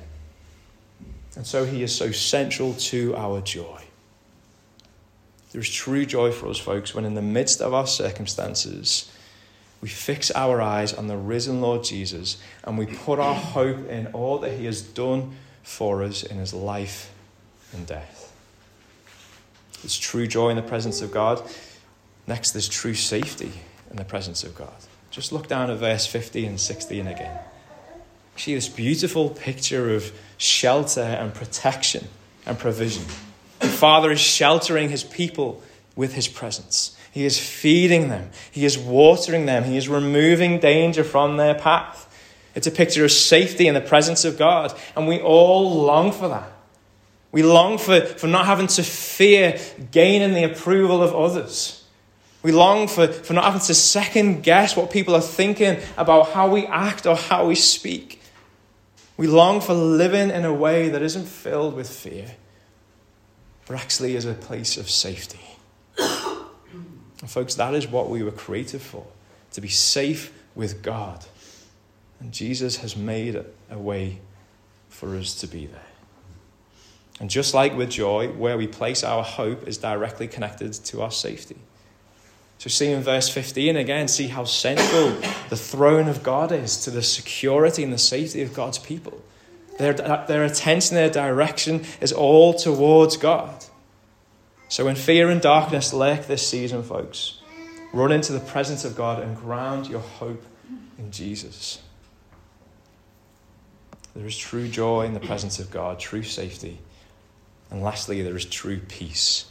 And 1.35 1.45
so 1.45 1.65
he 1.65 1.83
is 1.83 1.95
so 1.95 2.11
central 2.11 2.73
to 2.75 3.15
our 3.15 3.41
joy. 3.41 3.81
There 5.51 5.61
is 5.61 5.69
true 5.69 6.05
joy 6.05 6.31
for 6.31 6.47
us, 6.47 6.57
folks, 6.57 6.95
when 6.95 7.05
in 7.05 7.13
the 7.13 7.21
midst 7.21 7.61
of 7.61 7.73
our 7.73 7.85
circumstances, 7.85 9.11
we 9.81 9.89
fix 9.89 10.31
our 10.31 10.61
eyes 10.61 10.93
on 10.93 11.07
the 11.07 11.17
risen 11.17 11.61
Lord 11.61 11.83
Jesus 11.83 12.37
and 12.63 12.77
we 12.77 12.85
put 12.85 13.19
our 13.19 13.35
hope 13.35 13.87
in 13.89 14.07
all 14.07 14.39
that 14.39 14.53
he 14.53 14.65
has 14.65 14.81
done 14.81 15.35
for 15.61 16.01
us 16.01 16.23
in 16.23 16.37
his 16.37 16.53
life 16.53 17.13
and 17.73 17.85
death. 17.85 18.22
There's 19.83 19.99
true 19.99 20.27
joy 20.27 20.49
in 20.49 20.55
the 20.55 20.61
presence 20.61 21.01
of 21.01 21.11
God. 21.11 21.43
Next, 22.25 22.51
there's 22.51 22.69
true 22.69 22.93
safety 22.93 23.51
in 23.91 23.97
the 23.97 24.05
presence 24.05 24.43
of 24.43 24.55
God. 24.55 24.73
Just 25.11 25.31
look 25.31 25.47
down 25.47 25.69
at 25.69 25.77
verse 25.77 26.07
50 26.07 26.45
and 26.45 26.59
16 26.59 27.05
again. 27.05 27.39
See 28.37 28.55
this 28.55 28.69
beautiful 28.69 29.29
picture 29.29 29.93
of 29.93 30.11
shelter 30.37 31.01
and 31.01 31.33
protection 31.33 32.07
and 32.45 32.57
provision. 32.57 33.03
The 33.59 33.67
Father 33.67 34.09
is 34.11 34.19
sheltering 34.19 34.89
his 34.89 35.03
people 35.03 35.61
with 35.95 36.13
his 36.13 36.27
presence. 36.27 36.97
He 37.11 37.25
is 37.25 37.37
feeding 37.37 38.09
them, 38.09 38.31
he 38.51 38.65
is 38.65 38.77
watering 38.77 39.45
them, 39.45 39.65
he 39.65 39.77
is 39.77 39.87
removing 39.87 40.59
danger 40.59 41.03
from 41.03 41.37
their 41.37 41.53
path. 41.53 42.09
It's 42.55 42.67
a 42.67 42.71
picture 42.71 43.05
of 43.05 43.11
safety 43.11 43.67
in 43.67 43.73
the 43.73 43.81
presence 43.81 44.25
of 44.25 44.37
God, 44.37 44.73
and 44.95 45.07
we 45.07 45.19
all 45.19 45.83
long 45.83 46.11
for 46.11 46.29
that. 46.29 46.52
We 47.33 47.41
long 47.41 47.79
for, 47.79 47.99
for 47.99 48.27
not 48.27 48.45
having 48.45 48.67
to 48.67 48.83
fear 48.83 49.59
gaining 49.89 50.35
the 50.35 50.43
approval 50.43 51.01
of 51.01 51.15
others. 51.15 51.83
We 52.43 52.51
long 52.51 52.87
for, 52.87 53.07
for 53.07 53.33
not 53.33 53.45
having 53.45 53.61
to 53.61 53.73
second 53.73 54.43
guess 54.43 54.77
what 54.77 54.91
people 54.91 55.15
are 55.15 55.21
thinking 55.21 55.79
about 55.97 56.29
how 56.29 56.51
we 56.51 56.67
act 56.67 57.07
or 57.07 57.15
how 57.15 57.47
we 57.47 57.55
speak. 57.55 58.21
We 59.17 59.25
long 59.25 59.61
for 59.61 59.73
living 59.73 60.29
in 60.29 60.45
a 60.45 60.53
way 60.53 60.89
that 60.89 61.01
isn't 61.01 61.25
filled 61.25 61.73
with 61.73 61.89
fear, 61.89 62.35
but 63.65 63.77
actually 63.77 64.15
is 64.15 64.25
a 64.25 64.35
place 64.35 64.77
of 64.77 64.87
safety. 64.87 65.39
and 65.97 67.29
folks, 67.29 67.55
that 67.55 67.73
is 67.73 67.87
what 67.87 68.11
we 68.11 68.21
were 68.21 68.31
created 68.31 68.81
for 68.81 69.07
to 69.53 69.61
be 69.61 69.69
safe 69.69 70.31
with 70.53 70.83
God. 70.83 71.25
And 72.19 72.31
Jesus 72.31 72.77
has 72.77 72.95
made 72.95 73.43
a 73.71 73.79
way 73.79 74.19
for 74.89 75.15
us 75.17 75.33
to 75.41 75.47
be 75.47 75.65
there. 75.65 75.92
And 77.19 77.29
just 77.29 77.53
like 77.53 77.75
with 77.75 77.89
joy, 77.89 78.29
where 78.29 78.57
we 78.57 78.67
place 78.67 79.03
our 79.03 79.23
hope 79.23 79.67
is 79.67 79.77
directly 79.77 80.27
connected 80.27 80.73
to 80.73 81.01
our 81.01 81.11
safety. 81.11 81.57
So, 82.57 82.69
see 82.69 82.91
in 82.91 83.03
verse 83.03 83.29
15 83.29 83.75
again, 83.75 84.07
see 84.07 84.27
how 84.27 84.45
central 84.45 85.09
the 85.49 85.57
throne 85.57 86.07
of 86.07 86.23
God 86.23 86.51
is 86.51 86.83
to 86.85 86.91
the 86.91 87.03
security 87.03 87.83
and 87.83 87.91
the 87.91 87.97
safety 87.97 88.41
of 88.41 88.53
God's 88.53 88.79
people. 88.79 89.21
Their, 89.79 89.93
their 89.93 90.43
attention, 90.43 90.95
their 90.95 91.09
direction 91.09 91.83
is 91.99 92.13
all 92.13 92.53
towards 92.53 93.17
God. 93.17 93.65
So, 94.69 94.85
when 94.85 94.95
fear 94.95 95.29
and 95.29 95.41
darkness 95.41 95.93
lurk 95.93 96.25
this 96.25 96.47
season, 96.47 96.83
folks, 96.83 97.41
run 97.91 98.11
into 98.11 98.33
the 98.33 98.39
presence 98.39 98.85
of 98.85 98.95
God 98.95 99.21
and 99.21 99.35
ground 99.35 99.87
your 99.87 99.99
hope 99.99 100.43
in 100.97 101.11
Jesus. 101.11 101.81
There 104.15 104.25
is 104.25 104.37
true 104.37 104.67
joy 104.67 105.05
in 105.05 105.13
the 105.13 105.19
presence 105.19 105.59
of 105.59 105.69
God, 105.69 105.99
true 105.99 106.23
safety 106.23 106.79
and 107.73 107.81
lastly, 107.81 108.21
there 108.21 108.37
is 108.37 108.45
true 108.45 108.79
peace 108.87 109.45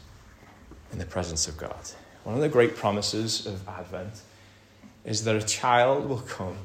in 0.93 0.99
the 1.01 1.05
presence 1.05 1.49
of 1.49 1.57
God. 1.57 1.91
One 2.23 2.37
of 2.37 2.41
the 2.41 2.49
great 2.49 2.77
promises 2.77 3.47
of 3.47 3.69
Advent 3.69 4.23
is 5.05 5.25
that 5.25 5.35
a 5.35 5.43
child 5.43 6.09
will 6.09 6.21
come 6.21 6.57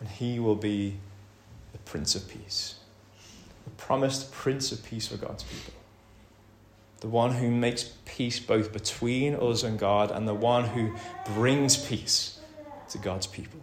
and 0.00 0.08
he 0.08 0.40
will 0.40 0.56
be 0.56 0.96
the 1.72 1.78
Prince 1.78 2.14
of 2.14 2.26
Peace, 2.26 2.76
the 3.64 3.70
promised 3.72 4.32
Prince 4.32 4.72
of 4.72 4.82
Peace 4.82 5.08
for 5.08 5.18
God's 5.18 5.42
people, 5.44 5.74
the 7.00 7.08
one 7.08 7.34
who 7.34 7.50
makes 7.50 7.92
peace 8.06 8.40
both 8.40 8.72
between 8.72 9.34
us 9.34 9.62
and 9.64 9.78
God, 9.78 10.10
and 10.10 10.26
the 10.26 10.32
one 10.32 10.64
who 10.64 10.94
brings 11.34 11.76
peace 11.76 12.40
to 12.88 12.96
God's 12.96 13.26
people. 13.26 13.60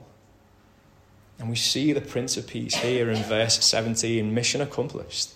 And 1.40 1.50
we 1.50 1.56
see 1.56 1.92
the 1.92 2.02
Prince 2.02 2.38
of 2.38 2.46
Peace 2.46 2.76
here 2.76 3.10
in 3.10 3.24
verse 3.24 3.66
17 3.66 4.32
mission 4.32 4.62
accomplished. 4.62 5.32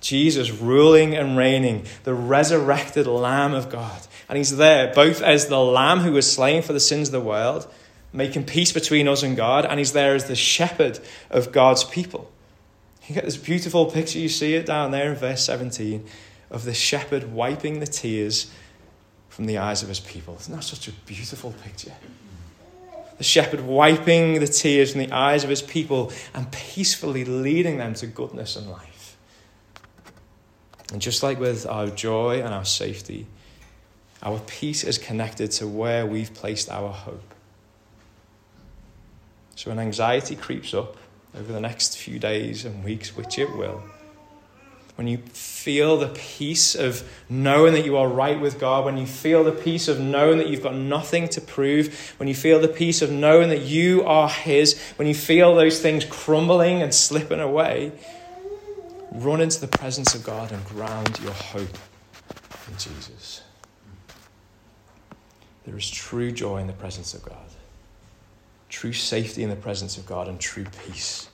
Jesus 0.00 0.50
ruling 0.50 1.14
and 1.14 1.36
reigning, 1.36 1.84
the 2.04 2.14
resurrected 2.14 3.06
Lamb 3.06 3.54
of 3.54 3.68
God. 3.68 4.06
And 4.28 4.36
he's 4.36 4.56
there 4.56 4.92
both 4.94 5.22
as 5.22 5.46
the 5.46 5.58
Lamb 5.58 6.00
who 6.00 6.12
was 6.12 6.30
slain 6.30 6.62
for 6.62 6.72
the 6.72 6.80
sins 6.80 7.08
of 7.08 7.12
the 7.12 7.20
world, 7.20 7.66
making 8.12 8.44
peace 8.44 8.72
between 8.72 9.08
us 9.08 9.22
and 9.22 9.36
God, 9.36 9.64
and 9.64 9.78
he's 9.78 9.92
there 9.92 10.14
as 10.14 10.26
the 10.26 10.36
shepherd 10.36 11.00
of 11.30 11.52
God's 11.52 11.84
people. 11.84 12.30
You 13.06 13.14
get 13.14 13.24
this 13.24 13.36
beautiful 13.36 13.86
picture, 13.86 14.18
you 14.18 14.28
see 14.28 14.54
it 14.54 14.66
down 14.66 14.90
there 14.90 15.10
in 15.10 15.16
verse 15.16 15.44
17, 15.44 16.06
of 16.50 16.64
the 16.64 16.74
shepherd 16.74 17.32
wiping 17.32 17.80
the 17.80 17.86
tears 17.86 18.50
from 19.28 19.46
the 19.46 19.58
eyes 19.58 19.82
of 19.82 19.88
his 19.88 20.00
people. 20.00 20.36
Isn't 20.40 20.54
that 20.54 20.62
such 20.62 20.88
a 20.88 20.92
beautiful 20.92 21.54
picture? 21.64 21.92
The 23.18 23.24
shepherd 23.24 23.60
wiping 23.60 24.40
the 24.40 24.46
tears 24.46 24.92
from 24.92 25.00
the 25.00 25.12
eyes 25.12 25.42
of 25.42 25.50
his 25.50 25.62
people 25.62 26.12
and 26.34 26.50
peacefully 26.52 27.24
leading 27.24 27.78
them 27.78 27.94
to 27.94 28.06
goodness 28.06 28.56
and 28.56 28.70
life. 28.70 28.87
And 30.92 31.02
just 31.02 31.22
like 31.22 31.38
with 31.38 31.66
our 31.66 31.88
joy 31.88 32.40
and 32.40 32.54
our 32.54 32.64
safety, 32.64 33.26
our 34.22 34.38
peace 34.40 34.84
is 34.84 34.98
connected 34.98 35.50
to 35.52 35.68
where 35.68 36.06
we've 36.06 36.32
placed 36.32 36.70
our 36.70 36.92
hope. 36.92 37.34
So 39.54 39.70
when 39.70 39.78
anxiety 39.78 40.36
creeps 40.36 40.72
up 40.72 40.96
over 41.36 41.52
the 41.52 41.60
next 41.60 41.98
few 41.98 42.18
days 42.18 42.64
and 42.64 42.84
weeks, 42.84 43.16
which 43.16 43.38
it 43.38 43.54
will, 43.56 43.82
when 44.98 45.06
you 45.06 45.18
feel 45.18 45.96
the 45.96 46.08
peace 46.08 46.74
of 46.74 47.08
knowing 47.28 47.72
that 47.74 47.84
you 47.84 47.96
are 47.96 48.08
right 48.08 48.40
with 48.40 48.58
God, 48.58 48.84
when 48.84 48.96
you 48.96 49.06
feel 49.06 49.44
the 49.44 49.52
peace 49.52 49.86
of 49.86 50.00
knowing 50.00 50.38
that 50.38 50.48
you've 50.48 50.62
got 50.62 50.74
nothing 50.74 51.28
to 51.28 51.40
prove, 51.40 52.14
when 52.18 52.28
you 52.28 52.34
feel 52.34 52.58
the 52.58 52.66
peace 52.66 53.00
of 53.00 53.08
knowing 53.08 53.48
that 53.50 53.60
you 53.60 54.02
are 54.04 54.28
His, 54.28 54.76
when 54.96 55.06
you 55.06 55.14
feel 55.14 55.54
those 55.54 55.80
things 55.80 56.04
crumbling 56.04 56.82
and 56.82 56.92
slipping 56.92 57.38
away, 57.38 57.92
Run 59.18 59.40
into 59.40 59.60
the 59.60 59.66
presence 59.66 60.14
of 60.14 60.22
God 60.22 60.52
and 60.52 60.64
ground 60.64 61.18
your 61.20 61.32
hope 61.32 61.76
in 62.68 62.78
Jesus. 62.78 63.42
There 65.66 65.76
is 65.76 65.90
true 65.90 66.30
joy 66.30 66.58
in 66.58 66.68
the 66.68 66.72
presence 66.72 67.14
of 67.14 67.24
God, 67.24 67.50
true 68.68 68.92
safety 68.92 69.42
in 69.42 69.50
the 69.50 69.56
presence 69.56 69.98
of 69.98 70.06
God, 70.06 70.28
and 70.28 70.38
true 70.38 70.66
peace 70.86 71.28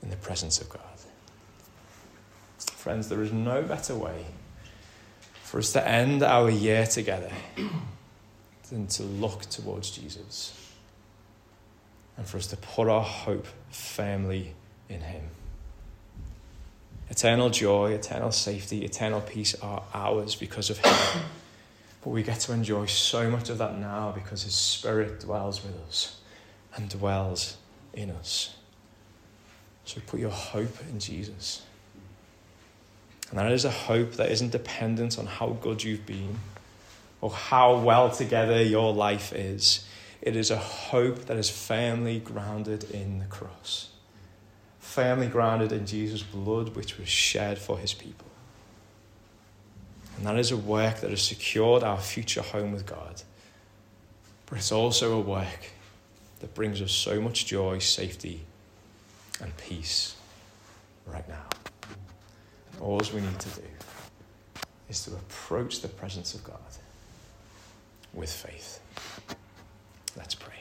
in 0.00 0.10
the 0.10 0.16
presence 0.16 0.60
of 0.60 0.68
God. 0.68 0.80
Friends, 2.58 3.08
there 3.08 3.20
is 3.20 3.32
no 3.32 3.62
better 3.62 3.96
way 3.96 4.24
for 5.42 5.58
us 5.58 5.72
to 5.72 5.88
end 5.88 6.22
our 6.22 6.48
year 6.48 6.86
together 6.86 7.32
than 8.70 8.86
to 8.86 9.02
look 9.02 9.42
towards 9.46 9.90
Jesus 9.90 10.72
and 12.16 12.24
for 12.28 12.36
us 12.36 12.46
to 12.46 12.56
put 12.56 12.88
our 12.88 13.02
hope 13.02 13.48
firmly 13.70 14.54
in 14.88 15.00
Him. 15.00 15.24
Eternal 17.16 17.48
joy, 17.48 17.92
eternal 17.92 18.30
safety, 18.30 18.84
eternal 18.84 19.22
peace 19.22 19.54
are 19.62 19.82
ours 19.94 20.34
because 20.34 20.68
of 20.68 20.76
Him. 20.76 21.22
but 22.04 22.10
we 22.10 22.22
get 22.22 22.40
to 22.40 22.52
enjoy 22.52 22.84
so 22.84 23.30
much 23.30 23.48
of 23.48 23.56
that 23.56 23.78
now 23.78 24.12
because 24.14 24.42
His 24.42 24.52
Spirit 24.54 25.20
dwells 25.20 25.64
with 25.64 25.74
us 25.88 26.20
and 26.74 26.90
dwells 26.90 27.56
in 27.94 28.10
us. 28.10 28.54
So 29.86 30.02
put 30.06 30.20
your 30.20 30.30
hope 30.30 30.76
in 30.90 31.00
Jesus. 31.00 31.62
And 33.30 33.38
that 33.38 33.50
is 33.50 33.64
a 33.64 33.70
hope 33.70 34.12
that 34.16 34.30
isn't 34.30 34.52
dependent 34.52 35.18
on 35.18 35.24
how 35.24 35.56
good 35.62 35.82
you've 35.82 36.04
been 36.04 36.36
or 37.22 37.30
how 37.30 37.78
well 37.78 38.10
together 38.10 38.62
your 38.62 38.92
life 38.92 39.32
is. 39.32 39.86
It 40.20 40.36
is 40.36 40.50
a 40.50 40.58
hope 40.58 41.24
that 41.24 41.38
is 41.38 41.48
firmly 41.48 42.20
grounded 42.20 42.90
in 42.90 43.20
the 43.20 43.24
cross 43.24 43.88
firmly 44.96 45.26
grounded 45.26 45.72
in 45.72 45.84
Jesus' 45.84 46.22
blood, 46.22 46.74
which 46.74 46.96
was 46.96 47.06
shed 47.06 47.58
for 47.58 47.76
his 47.76 47.92
people. 47.92 48.26
And 50.16 50.26
that 50.26 50.38
is 50.38 50.50
a 50.50 50.56
work 50.56 51.00
that 51.00 51.10
has 51.10 51.20
secured 51.20 51.82
our 51.82 52.00
future 52.00 52.40
home 52.40 52.72
with 52.72 52.86
God. 52.86 53.20
But 54.46 54.56
it's 54.56 54.72
also 54.72 55.12
a 55.12 55.20
work 55.20 55.70
that 56.40 56.54
brings 56.54 56.80
us 56.80 56.92
so 56.92 57.20
much 57.20 57.44
joy, 57.44 57.78
safety, 57.78 58.40
and 59.42 59.54
peace 59.58 60.16
right 61.04 61.28
now. 61.28 61.44
And 62.72 62.80
all 62.80 63.02
we 63.12 63.20
need 63.20 63.38
to 63.38 63.48
do 63.50 63.66
is 64.88 65.04
to 65.04 65.10
approach 65.10 65.82
the 65.82 65.88
presence 65.88 66.34
of 66.34 66.42
God 66.42 66.56
with 68.14 68.32
faith. 68.32 68.80
Let's 70.16 70.34
pray. 70.34 70.54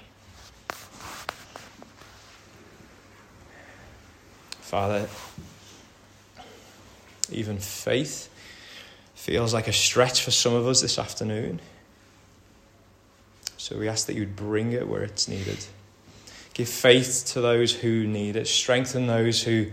Father, 4.76 5.08
even 7.32 7.60
faith 7.60 8.30
feels 9.14 9.54
like 9.54 9.70
a 9.70 9.72
stretch 9.72 10.22
for 10.22 10.32
some 10.32 10.54
of 10.54 10.68
us 10.68 10.82
this 10.82 11.00
afternoon. 11.00 11.62
So 13.56 13.78
we 13.78 13.88
ask 13.88 14.06
that 14.08 14.18
you'd 14.18 14.36
bring 14.36 14.74
it 14.74 14.86
where 14.86 15.02
it's 15.02 15.30
needed. 15.30 15.66
Give 16.54 16.68
faith 16.68 17.24
to 17.28 17.40
those 17.40 17.74
who 17.74 18.06
need 18.06 18.36
it. 18.36 18.50
Strengthen 18.50 19.08
those 19.08 19.44
who, 19.44 19.68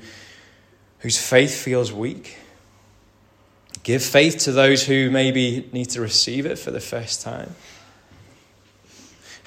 whose 1.01 1.19
faith 1.21 1.53
feels 1.53 1.93
weak. 1.93 2.37
Give 3.83 4.05
faith 4.05 4.39
to 4.45 4.53
those 4.53 4.87
who 4.87 5.11
maybe 5.11 5.69
need 5.73 5.91
to 5.91 6.01
receive 6.01 6.47
it 6.47 6.61
for 6.61 6.71
the 6.71 6.79
first 6.79 7.23
time. 7.23 7.57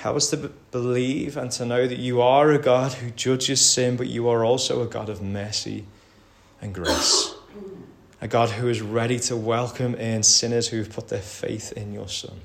Help 0.06 0.18
us 0.18 0.30
to 0.30 0.38
believe 0.70 1.36
and 1.36 1.50
to 1.50 1.66
know 1.66 1.88
that 1.88 1.98
you 1.98 2.22
are 2.22 2.52
a 2.52 2.60
God 2.60 2.94
who 2.94 3.10
judges 3.10 3.60
sin, 3.60 3.98
but 3.98 4.06
you 4.06 4.30
are 4.30 4.46
also 4.46 4.84
a 4.84 4.86
God 4.86 5.10
of 5.10 5.20
mercy 5.20 5.84
and 6.62 6.76
grace. 6.76 7.34
A 8.22 8.28
God 8.28 8.50
who 8.50 8.70
is 8.70 8.84
ready 8.84 9.18
to 9.22 9.36
welcome 9.36 9.96
in 9.96 10.22
sinners 10.22 10.68
who 10.68 10.78
have 10.78 10.92
put 10.92 11.08
their 11.08 11.24
faith 11.24 11.72
in 11.72 11.92
your 11.92 12.08
Son. 12.08 12.40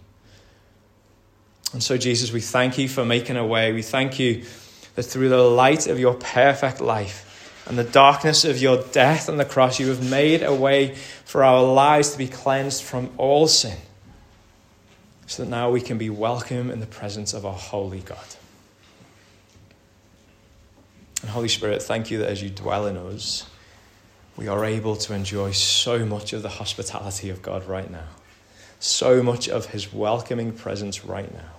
And 1.75 1.83
so, 1.83 1.99
Jesus, 1.99 2.33
we 2.33 2.41
thank 2.41 2.79
you 2.79 2.89
for 2.89 3.05
making 3.05 3.37
a 3.37 3.47
way. 3.47 3.75
We 3.75 3.83
thank 3.83 4.19
you 4.19 4.47
that 4.95 5.03
through 5.03 5.29
the 5.29 5.43
light 5.43 5.87
of 5.87 6.01
your 6.01 6.15
perfect 6.15 6.81
life 6.81 7.63
and 7.67 7.77
the 7.77 7.85
darkness 7.85 8.47
of 8.47 8.57
your 8.57 8.83
death 8.85 9.29
on 9.29 9.37
the 9.37 9.45
cross, 9.45 9.79
you 9.79 9.89
have 9.89 10.11
made 10.11 10.43
a 10.43 10.55
way 10.55 10.95
for 11.27 11.45
our 11.45 11.63
lives 11.63 12.13
to 12.13 12.17
be 12.17 12.27
cleansed 12.27 12.83
from 12.83 13.11
all 13.19 13.47
sin 13.47 13.77
so 15.31 15.45
that 15.45 15.49
now 15.49 15.71
we 15.71 15.81
can 15.81 15.97
be 15.97 16.11
welcome 16.11 16.73
in 16.73 16.81
the 16.81 16.87
presence 16.87 17.33
of 17.35 17.47
our 17.47 17.55
holy 17.55 18.01
God. 18.01 18.19
And 21.23 21.31
Holy 21.31 21.47
Spirit, 21.47 21.85
thank 21.85 22.11
you 22.11 22.19
that 22.19 22.29
as 22.29 22.43
you 22.43 22.51
dwell 22.51 22.89
in 22.89 22.97
us, 22.97 23.47
we 24.37 24.49
are 24.49 24.65
able 24.65 24.97
to 24.97 25.15
enjoy 25.15 25.53
so 25.53 26.05
much 26.05 26.33
of 26.33 26.43
the 26.43 26.49
hospitality 26.49 27.31
of 27.31 27.43
God 27.43 27.65
right 27.69 27.89
now, 27.89 28.09
so 28.81 29.23
much 29.23 29.49
of 29.49 29.67
his 29.67 29.93
welcoming 29.93 30.51
presence 30.51 31.05
right 31.05 31.33
now. 31.33 31.53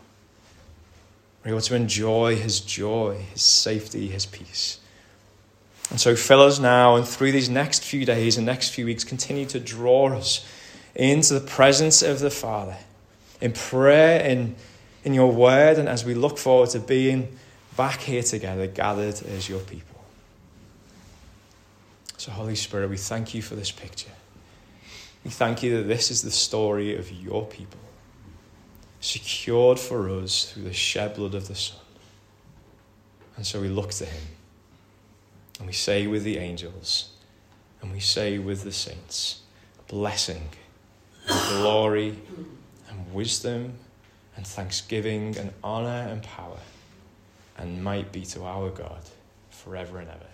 We're 1.46 1.52
able 1.52 1.62
to 1.62 1.76
enjoy 1.76 2.36
his 2.36 2.60
joy, 2.60 3.26
his 3.32 3.42
safety, 3.42 4.10
his 4.10 4.26
peace. 4.26 4.82
And 5.90 5.98
so 5.98 6.18
fill 6.18 6.42
us 6.42 6.60
now 6.60 6.98
and 6.98 7.08
through 7.08 7.32
these 7.32 7.48
next 7.48 7.86
few 7.86 8.06
days 8.06 8.36
and 8.36 8.46
next 8.46 8.72
few 8.72 8.86
weeks, 8.86 9.06
continue 9.06 9.46
to 9.46 9.62
draw 9.62 10.14
us 10.14 10.46
into 10.94 11.34
the 11.34 11.48
presence 11.48 12.02
of 12.02 12.20
the 12.20 12.30
Father 12.30 12.76
in 13.42 13.54
prayer, 13.54 14.22
in, 14.22 14.56
in 15.04 15.14
your 15.14 15.32
word, 15.32 15.78
and 15.78 15.90
as 15.90 16.06
we 16.06 16.14
look 16.14 16.38
forward 16.38 16.70
to 16.70 16.80
being 16.80 17.36
back 17.76 18.02
here 18.02 18.24
together, 18.24 18.68
gathered 18.68 19.22
as 19.24 19.50
your 19.50 19.60
people. 19.60 20.04
So, 22.18 22.32
Holy 22.32 22.56
Spirit, 22.56 22.90
we 22.90 22.98
thank 22.98 23.34
you 23.34 23.42
for 23.42 23.56
this 23.56 23.72
picture. 23.72 24.12
We 25.24 25.32
thank 25.32 25.64
you 25.64 25.78
that 25.78 25.88
this 25.88 26.12
is 26.12 26.22
the 26.22 26.32
story 26.32 26.96
of 26.96 27.12
your 27.12 27.46
people, 27.46 27.80
secured 29.00 29.80
for 29.80 30.10
us 30.10 30.52
through 30.52 30.64
the 30.64 30.74
shed 30.74 31.16
blood 31.16 31.34
of 31.34 31.48
the 31.48 31.56
Son. 31.56 31.80
And 33.38 33.46
so 33.46 33.60
we 33.60 33.70
look 33.70 33.92
to 33.92 34.06
him, 34.06 34.24
and 35.58 35.68
we 35.68 35.74
say 35.74 36.06
with 36.06 36.24
the 36.24 36.38
angels, 36.38 37.10
and 37.82 37.92
we 37.92 38.00
say 38.00 38.38
with 38.38 38.64
the 38.64 38.72
saints, 38.72 39.42
blessing, 39.88 40.50
glory, 41.28 42.20
wisdom 43.14 43.74
and 44.36 44.48
thanksgiving 44.48 45.38
and 45.38 45.52
honor 45.64 46.08
and 46.10 46.24
power 46.24 46.60
and 47.58 47.84
might 47.84 48.12
be 48.12 48.24
to 48.26 48.44
our 48.44 48.70
God 48.70 49.02
forever 49.50 50.00
and 50.00 50.10
ever. 50.10 50.31